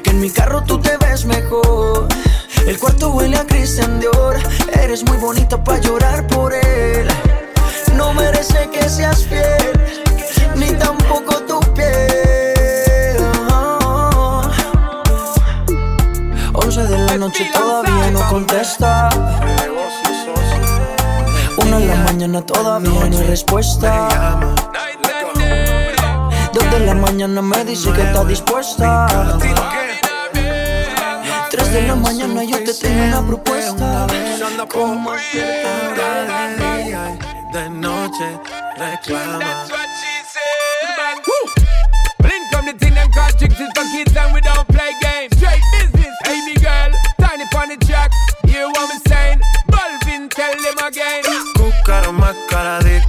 Que 0.04 0.10
en 0.10 0.20
mi 0.20 0.30
carro 0.30 0.62
tú 0.62 0.78
te 0.78 0.96
ves 0.98 1.24
mejor. 1.24 2.06
El 2.68 2.78
cuarto 2.78 3.10
huele 3.10 3.36
a 3.36 3.44
Christian 3.44 3.98
Dior. 3.98 4.36
Eres 4.80 5.02
muy 5.02 5.16
bonita 5.16 5.64
para 5.64 5.80
llorar 5.80 6.24
por 6.28 6.54
él. 6.54 7.08
No 7.94 8.12
merece 8.12 8.68
que 8.70 8.88
seas 8.88 9.24
fiel, 9.24 9.72
ni 10.56 10.72
tampoco 10.72 11.34
tu 11.42 11.60
piel. 11.74 13.16
11 16.52 16.82
de 16.84 16.98
la 16.98 17.16
noche 17.16 17.50
todavía 17.52 18.10
no 18.10 18.28
contesta. 18.28 19.08
Una 21.58 21.78
de 21.78 21.86
la 21.86 21.96
mañana 21.96 22.42
todavía 22.42 22.90
no 22.90 23.18
hay 23.18 23.26
respuesta. 23.26 24.08
Dos 26.52 26.70
de 26.70 26.80
la 26.80 26.94
mañana 26.94 27.42
me 27.42 27.64
dice 27.64 27.92
que 27.92 28.02
está 28.02 28.24
dispuesta. 28.24 29.06
Tres 31.50 31.72
de 31.72 31.82
la 31.82 31.94
mañana 31.94 32.44
yo 32.44 32.62
te 32.64 32.74
tengo 32.74 33.04
una 33.04 33.26
propuesta. 33.26 34.06
¿Cómo 34.72 35.12
De 37.56 37.70
noche 37.70 38.38
reclama. 38.76 39.38
Blink 42.18 42.44
from 42.52 42.66
the 42.66 42.74
thing 42.78 42.92
them 42.92 43.10
call 43.12 43.30
tricks 43.30 43.58
is 43.58 43.70
for 43.74 43.84
kids 43.92 44.14
and 44.14 44.34
we 44.34 44.42
don't 44.42 44.68
play 44.68 44.92
games. 45.00 45.34
Straight 45.38 45.62
business, 45.72 46.14
hey 46.26 46.44
me 46.44 46.52
girl, 46.60 46.92
tiny 47.18 47.44
on 47.56 47.68
the 47.70 47.78
track. 47.86 48.12
Hear 48.44 48.68
what 48.68 48.92
me 48.92 49.00
saying? 49.08 49.40
Balvin, 49.70 50.28
tell 50.28 50.52
them 50.52 50.86
again. 50.86 51.24
Buscaron 51.54 52.16
más 52.20 52.36
cara 52.50 52.78
de 52.80 53.00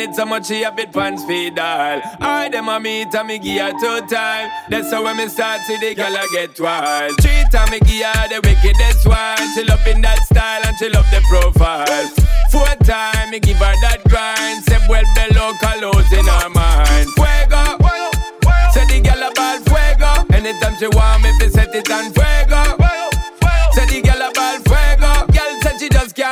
it 0.00 0.14
so 0.14 0.24
much 0.26 0.46
she 0.46 0.62
have 0.62 0.78
it 0.78 0.92
pants 0.92 1.24
feed 1.24 1.58
all. 1.58 2.00
I 2.20 2.48
dem 2.50 2.68
a 2.68 2.78
meet 2.80 3.14
and 3.14 3.28
me 3.28 3.38
give 3.38 3.60
her 3.60 3.72
two 3.72 4.06
time. 4.06 4.50
That's 4.68 4.92
how 4.92 5.04
when 5.04 5.16
me 5.16 5.28
start 5.28 5.60
see 5.62 5.76
the 5.78 5.94
girl 5.94 6.16
I 6.16 6.26
get 6.32 6.58
wild. 6.60 7.12
Three 7.20 7.44
time 7.50 7.70
me 7.70 7.80
give 7.80 8.06
her 8.06 8.28
the 8.28 8.40
wickedest 8.44 9.06
one. 9.06 9.38
She 9.54 9.64
loving 9.64 10.02
that 10.02 10.20
style 10.24 10.62
and 10.66 10.76
she 10.78 10.88
love 10.88 11.08
the 11.10 11.20
profile. 11.28 12.06
Four 12.50 12.74
time 12.84 13.30
me 13.30 13.40
give 13.40 13.56
her 13.58 13.74
that 13.82 14.02
grind. 14.08 14.64
Say 14.64 14.78
well 14.88 15.04
below 15.14 15.52
colors 15.60 16.12
in 16.12 16.26
her 16.26 16.48
mind. 16.50 17.08
Fuego. 17.16 17.78
Say 18.72 18.84
the 18.86 19.00
girl 19.00 19.22
a 19.22 19.30
ball 19.34 19.58
fuego. 19.66 20.10
Anytime 20.36 20.76
she 20.78 20.88
want 20.88 21.22
me, 21.22 21.30
fi 21.40 21.48
set 21.48 21.74
it 21.74 21.90
on 21.90 22.12
fuego. 22.12 22.27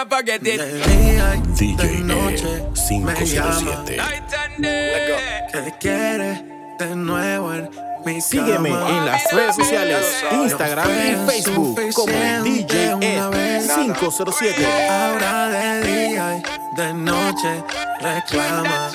Can't 0.09 0.11
forget 0.11 0.47
it. 0.47 0.61
DJ 1.57 1.83
E 1.85 2.73
507. 2.75 3.99
Que 5.53 5.73
quiere 5.81 6.45
de 6.79 6.97
nuevo 6.97 7.53
en 7.53 7.71
mi 8.05 8.21
Sígueme 8.21 8.71
cama. 8.71 8.88
en 8.90 9.07
las 9.07 9.33
redes 9.33 9.57
sociales, 9.57 10.25
Instagram 10.33 10.88
y 10.90 11.31
Facebook 11.31 11.92
como 11.95 12.12
DJ 12.45 12.92
Ed 13.01 13.71
507. 13.75 14.66
Ahora 14.88 15.49
de 15.49 15.83
día 15.83 16.37
y 16.37 16.77
de 16.77 16.95
noche 16.95 17.62
reclama. 18.01 18.90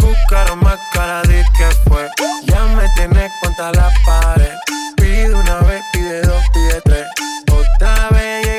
Buscaron 0.00 0.58
más 0.60 0.78
cara 0.92 1.22
de 1.22 1.44
que 1.56 1.70
fue. 1.88 2.08
Ya 2.44 2.64
me 2.66 2.88
tienes 2.96 3.32
contra 3.42 3.72
la 3.72 3.90
pared. 4.04 4.52
Pide 4.96 5.34
una 5.34 5.60
vez, 5.60 5.82
pide 5.92 6.22
dos, 6.22 6.42
pide 6.52 6.80
tres. 6.84 6.93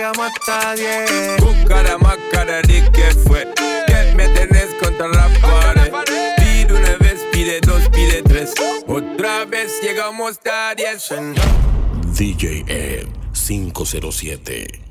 Llegamos 0.05 0.31
hasta 0.39 0.75
diez. 0.75 1.41
Buscara 1.41 1.97
más 1.97 2.17
cara 2.31 2.61
de 2.61 2.91
que 2.91 3.09
fue. 3.25 3.51
Que 3.87 4.13
me 4.15 4.27
tenés 4.29 4.67
contra 4.79 5.07
la 5.07 5.27
pared. 5.41 5.91
Pide 6.37 6.73
una 6.73 6.95
vez, 6.97 7.25
pide 7.31 7.59
dos, 7.61 7.89
pide 7.89 8.21
tres. 8.21 8.53
Otra 8.85 9.45
vez 9.45 9.81
llegamos 9.81 10.39
a 10.45 10.75
diez. 10.75 11.09
DJ 12.15 12.65
Ed 12.67 13.07
507. 13.33 14.84